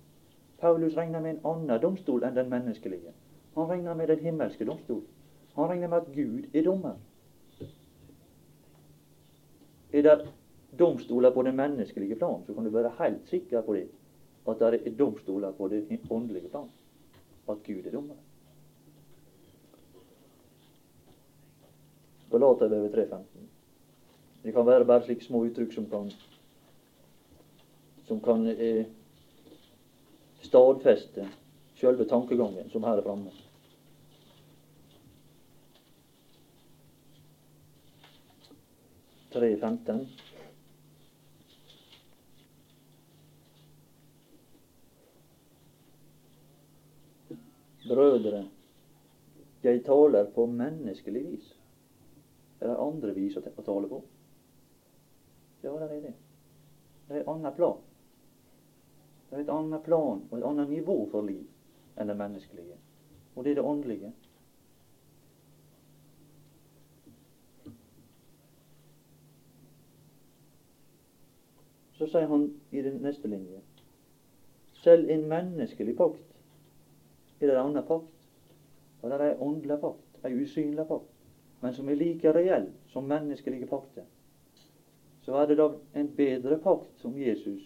Paulus 0.63 0.97
regner 0.97 1.21
med 1.21 1.37
en 1.37 1.47
annen 1.53 1.81
domstol 1.83 2.25
enn 2.25 2.37
den 2.37 2.49
menneskelige. 2.49 3.13
Han 3.57 3.69
regner 3.69 3.95
med 3.95 4.09
den 4.09 4.23
himmelske 4.25 4.65
domstol. 4.65 5.03
Han 5.57 5.69
regner 5.69 5.89
med 5.89 5.97
at 5.97 6.13
Gud 6.15 6.57
er 6.57 6.65
dommer. 6.65 6.95
Er 9.93 10.03
det 10.03 10.29
domstoler 10.79 11.31
på 11.31 11.43
det 11.43 11.55
menneskelige 11.55 12.17
plan, 12.17 12.45
så 12.47 12.55
kan 12.55 12.65
du 12.65 12.71
være 12.71 12.93
helt 12.99 13.27
sikker 13.29 13.61
på 13.61 13.75
det. 13.75 13.89
At 14.49 14.59
det 14.61 14.87
er 14.87 14.97
domstoler 14.99 15.53
på 15.53 15.69
det 15.69 16.01
åndelige 16.11 16.49
plan. 16.49 16.71
At 17.49 17.61
Gud 17.67 17.87
er 17.87 17.91
dommer. 17.91 18.17
Galaterbrevet 22.33 22.95
3.15. 22.97 23.49
Det 24.43 24.53
kan 24.53 24.67
være 24.67 24.85
bare 24.89 25.05
slike 25.07 25.25
små 25.25 25.45
uttrykk 25.47 25.75
som 25.77 25.91
kan 25.91 26.11
som 28.09 28.21
kan 28.21 28.47
eh, 28.47 28.87
stadfeste 30.43 31.29
sjølve 31.79 32.05
tankegangen 32.05 32.71
som 32.71 32.85
her 32.85 32.99
er 32.99 33.07
framme. 33.07 33.31
Tre. 39.33 39.49
Brødre, 47.89 48.45
jeg 49.65 49.85
taler 49.87 50.29
på 50.35 50.47
menneskelig 50.47 51.25
vis. 51.31 51.49
Det 52.63 52.71
er 52.71 52.79
andre 52.79 53.11
vis 53.17 53.35
å 53.35 53.43
tale 53.43 53.89
på. 53.91 53.97
Ja, 55.65 55.73
det 55.81 55.89
er 55.89 56.03
det. 56.05 56.13
Det 57.09 57.17
er 57.17 57.25
et 57.25 57.31
annet 57.33 57.57
plan. 57.57 57.81
Det 59.31 59.35
er 59.35 59.43
et 59.43 59.51
annet 59.51 59.83
plan 59.83 60.21
og 60.29 60.37
et 60.39 60.47
annet 60.47 60.71
nivå 60.71 60.95
for 61.11 61.27
liv 61.27 61.43
enn 61.99 62.13
det 62.13 62.15
menneskelige. 62.21 62.77
Og 63.35 63.43
det 63.43 63.51
er 63.51 63.59
det 63.59 63.65
åndelige. 63.67 64.13
Så 71.99 72.07
sier 72.15 72.31
han 72.31 72.47
i 72.71 72.87
den 72.87 73.03
neste 73.03 73.31
linje 73.31 73.59
selv 74.83 75.11
en 75.11 75.27
menneskelig 75.31 75.97
pakt 75.99 76.31
er 77.41 77.47
det 77.47 77.57
en 77.57 77.65
annen 77.67 77.87
pakt. 77.87 78.29
Og 79.03 79.11
det 79.11 79.19
er 79.19 79.33
en 79.33 79.43
åndelig 79.49 79.81
pakt, 79.83 80.23
en 80.23 80.39
usynlig 80.39 80.87
pakt, 80.87 81.12
men 81.63 81.75
som 81.75 81.89
er 81.89 81.95
like 81.95 82.33
reell 82.35 82.67
som 82.91 83.07
menneskelige 83.07 83.67
pakter. 83.71 84.05
Så 85.23 85.37
er 85.39 85.47
det 85.47 85.61
da 85.61 85.69
en 85.95 86.09
bedre 86.17 86.59
pakt 86.59 86.99
som 86.99 87.15
Jesus 87.19 87.63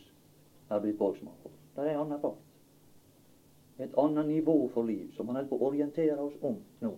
er 0.68 0.82
blitt 0.84 0.98
borgsmann 0.98 1.38
for. 1.42 1.54
Det 1.76 1.86
er 1.86 1.94
en 1.94 2.02
annen 2.02 2.20
pakt. 2.20 2.42
Et 3.80 3.96
annet 3.98 4.28
nivå 4.28 4.56
for 4.74 4.84
liv 4.84 5.08
som 5.16 5.28
han 5.28 5.38
holder 5.38 5.48
på 5.48 5.56
å 5.60 5.70
orientere 5.70 6.18
oss 6.20 6.36
om 6.44 6.58
nå. 6.84 6.92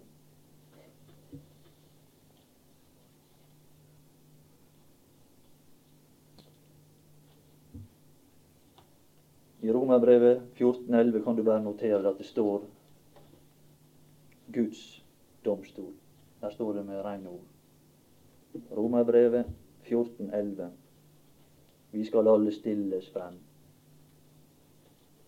I 9.62 9.70
Romerbrevet 9.74 10.42
14,11 10.58 11.22
kan 11.24 11.38
du 11.38 11.42
bare 11.46 11.62
notere 11.62 12.02
at 12.10 12.18
det 12.18 12.26
står 12.26 12.66
Guds 14.50 14.84
domstol. 15.44 15.94
Der 16.40 16.50
står 16.50 16.72
det 16.72 16.86
med 16.86 17.04
rene 17.04 17.28
ord. 17.28 17.46
Romerbrevet 18.76 19.44
14,11. 19.82 20.62
Vi 21.92 22.04
skal 22.04 22.28
alle 22.28 22.52
stilles 22.52 23.10
frem 23.10 23.34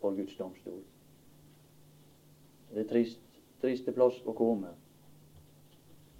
for 0.00 0.16
Guds 0.16 0.36
domstol. 0.36 0.82
Det 2.74 2.84
er 2.84 2.88
trist, 2.88 3.20
triste 3.60 3.92
plass 3.92 4.20
å 4.26 4.32
komme. 4.32 4.74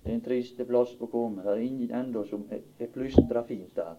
Det 0.03 0.11
er 0.11 0.17
en 0.17 0.25
triste 0.25 0.65
plass 0.65 0.97
å 1.01 1.07
komme. 1.07 1.45
Det 1.45 1.53
er 1.53 1.65
ingen 1.65 1.95
enda 1.95 2.25
som 2.27 2.47
er, 2.51 2.65
er 2.79 2.91
plystra 2.93 3.45
fint 3.47 3.77
der. 3.77 3.95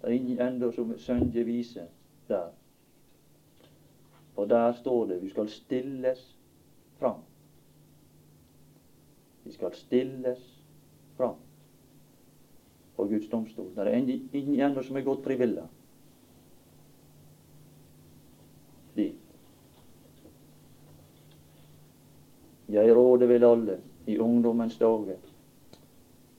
Det 0.00 0.08
er 0.08 0.16
ingen 0.16 0.40
enda 0.40 0.72
som 0.72 0.90
synger 0.98 1.44
vise 1.44 1.86
der. 2.28 2.50
Og 4.36 4.48
der 4.50 4.72
står 4.72 5.06
det 5.06 5.22
vi 5.22 5.30
skal 5.30 5.48
stilles 5.48 6.24
fram. 6.98 7.22
Vi 9.44 9.52
skal 9.52 9.74
stilles 9.76 10.42
fram 11.16 11.36
for 12.96 13.08
Guds 13.10 13.28
domstol. 13.28 13.70
Det 13.76 13.86
er 13.86 13.96
ingen 13.96 14.60
ennå 14.60 14.82
som 14.82 14.96
er 14.96 15.06
gått 15.06 15.24
frivillig 15.26 15.66
dit. 18.94 19.16
Jeg 22.70 22.94
råder 22.96 23.28
vel 23.28 23.44
alle 23.44 23.78
i 24.06 24.18
ungdommens 24.18 24.78
dager 24.78 25.18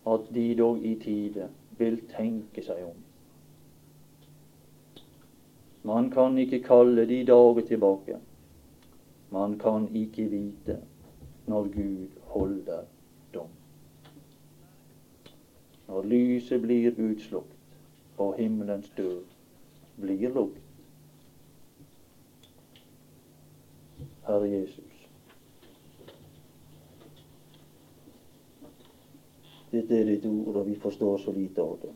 at 0.08 0.32
de 0.34 0.46
dog 0.58 0.86
i 0.86 0.96
tide 1.02 1.50
vil 1.78 2.00
tenke 2.10 2.64
seg 2.64 2.82
om 2.88 3.06
man 5.86 6.10
kan 6.10 6.38
ikke 6.38 6.64
kalle 6.66 7.06
de 7.06 7.20
dager 7.26 7.62
tilbake. 7.62 8.18
Man 9.30 9.60
kan 9.60 9.88
ikke 9.96 10.24
vite 10.32 10.80
når 11.46 11.64
Gud 11.64 12.08
holder 12.22 12.80
dom. 13.34 13.50
Lyset 16.06 16.62
blir 16.62 16.94
utslukt 17.00 17.56
og 18.18 18.36
himmelens 18.40 18.92
dør 18.98 19.24
blir 20.00 20.30
lukket. 20.34 20.62
Herre 24.26 24.50
Jesus. 24.50 24.96
Dette 29.72 29.98
er 30.00 30.08
ditt 30.08 30.26
ord, 30.26 30.56
og 30.56 30.68
vi 30.70 30.76
forstår 30.80 31.18
så 31.22 31.34
lite 31.36 31.62
av 31.62 31.76
det. 31.84 31.92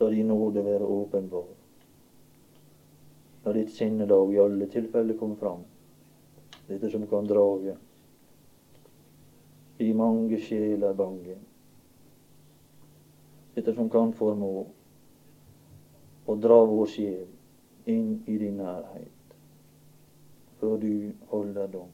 La 0.00 0.08
din 0.10 0.28
nåde 0.28 0.64
være 0.64 0.88
åpenbar. 0.90 1.46
La 3.44 3.52
ditt 3.54 3.70
sinnelag 3.76 4.32
i 4.32 4.40
alle 4.42 4.68
tilfeller 4.72 5.18
komme 5.20 5.36
fram. 5.38 5.62
Dette 6.66 6.90
som 6.90 7.04
kan 7.06 7.28
drage 7.28 7.76
i 9.84 9.92
mange 9.92 10.38
sjeler 10.40 10.94
bange. 10.96 11.36
Dette 13.54 13.74
som 13.74 13.90
kan 13.90 14.12
formå 14.16 14.52
å 16.26 16.36
dra 16.40 16.58
vår 16.66 16.90
sjel 16.90 17.90
inn 17.90 18.16
i 18.26 18.38
din 18.40 18.56
nærhet, 18.58 19.36
før 20.60 20.76
du 20.82 21.12
holder 21.30 21.70
dom, 21.76 21.92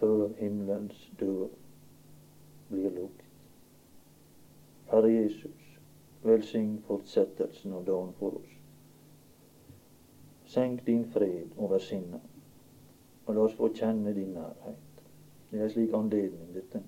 før 0.00 0.28
himmelens 0.38 1.06
dør 1.20 1.48
blir 2.68 2.90
lukket. 2.92 3.30
Herre 4.92 5.10
Jesus, 5.10 5.60
Velsign 6.24 6.78
fortsettelsen 6.86 7.72
av 7.76 7.82
dagen 7.84 8.12
for 8.16 8.38
oss. 8.38 8.52
Senk 10.48 10.86
din 10.86 11.02
fred 11.12 11.52
over 11.56 11.82
sinnet, 11.84 12.24
og 13.26 13.36
la 13.36 13.44
oss 13.48 13.56
få 13.58 13.68
kjenne 13.76 14.14
din 14.16 14.32
nærhet. 14.36 14.83
Det 15.54 15.62
er 15.62 15.68
slik 15.68 15.92
anledning, 15.94 16.54
dette. 16.54 16.82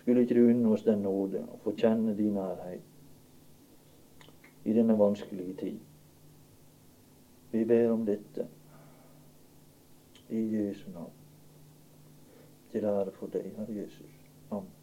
Skulle 0.00 0.20
ikke 0.20 0.34
du 0.34 0.48
unne 0.48 0.72
oss 0.74 0.82
den 0.82 1.04
nåde 1.06 1.44
å 1.46 1.58
få 1.62 1.76
kjenne 1.78 2.16
din 2.18 2.34
nærhet 2.34 2.82
i 4.66 4.74
denne 4.74 4.96
vanskelige 4.98 5.54
tid? 5.60 5.78
Vi 7.52 7.62
ber 7.70 7.92
om 7.92 8.02
dette 8.02 8.48
i 10.34 10.42
Jesu 10.56 10.90
navn. 10.90 11.14
Til 12.74 12.90
ære 12.90 13.14
for 13.14 13.30
deg, 13.30 13.52
Herre 13.60 13.78
Jesus. 13.78 14.18
Amen. 14.50 14.81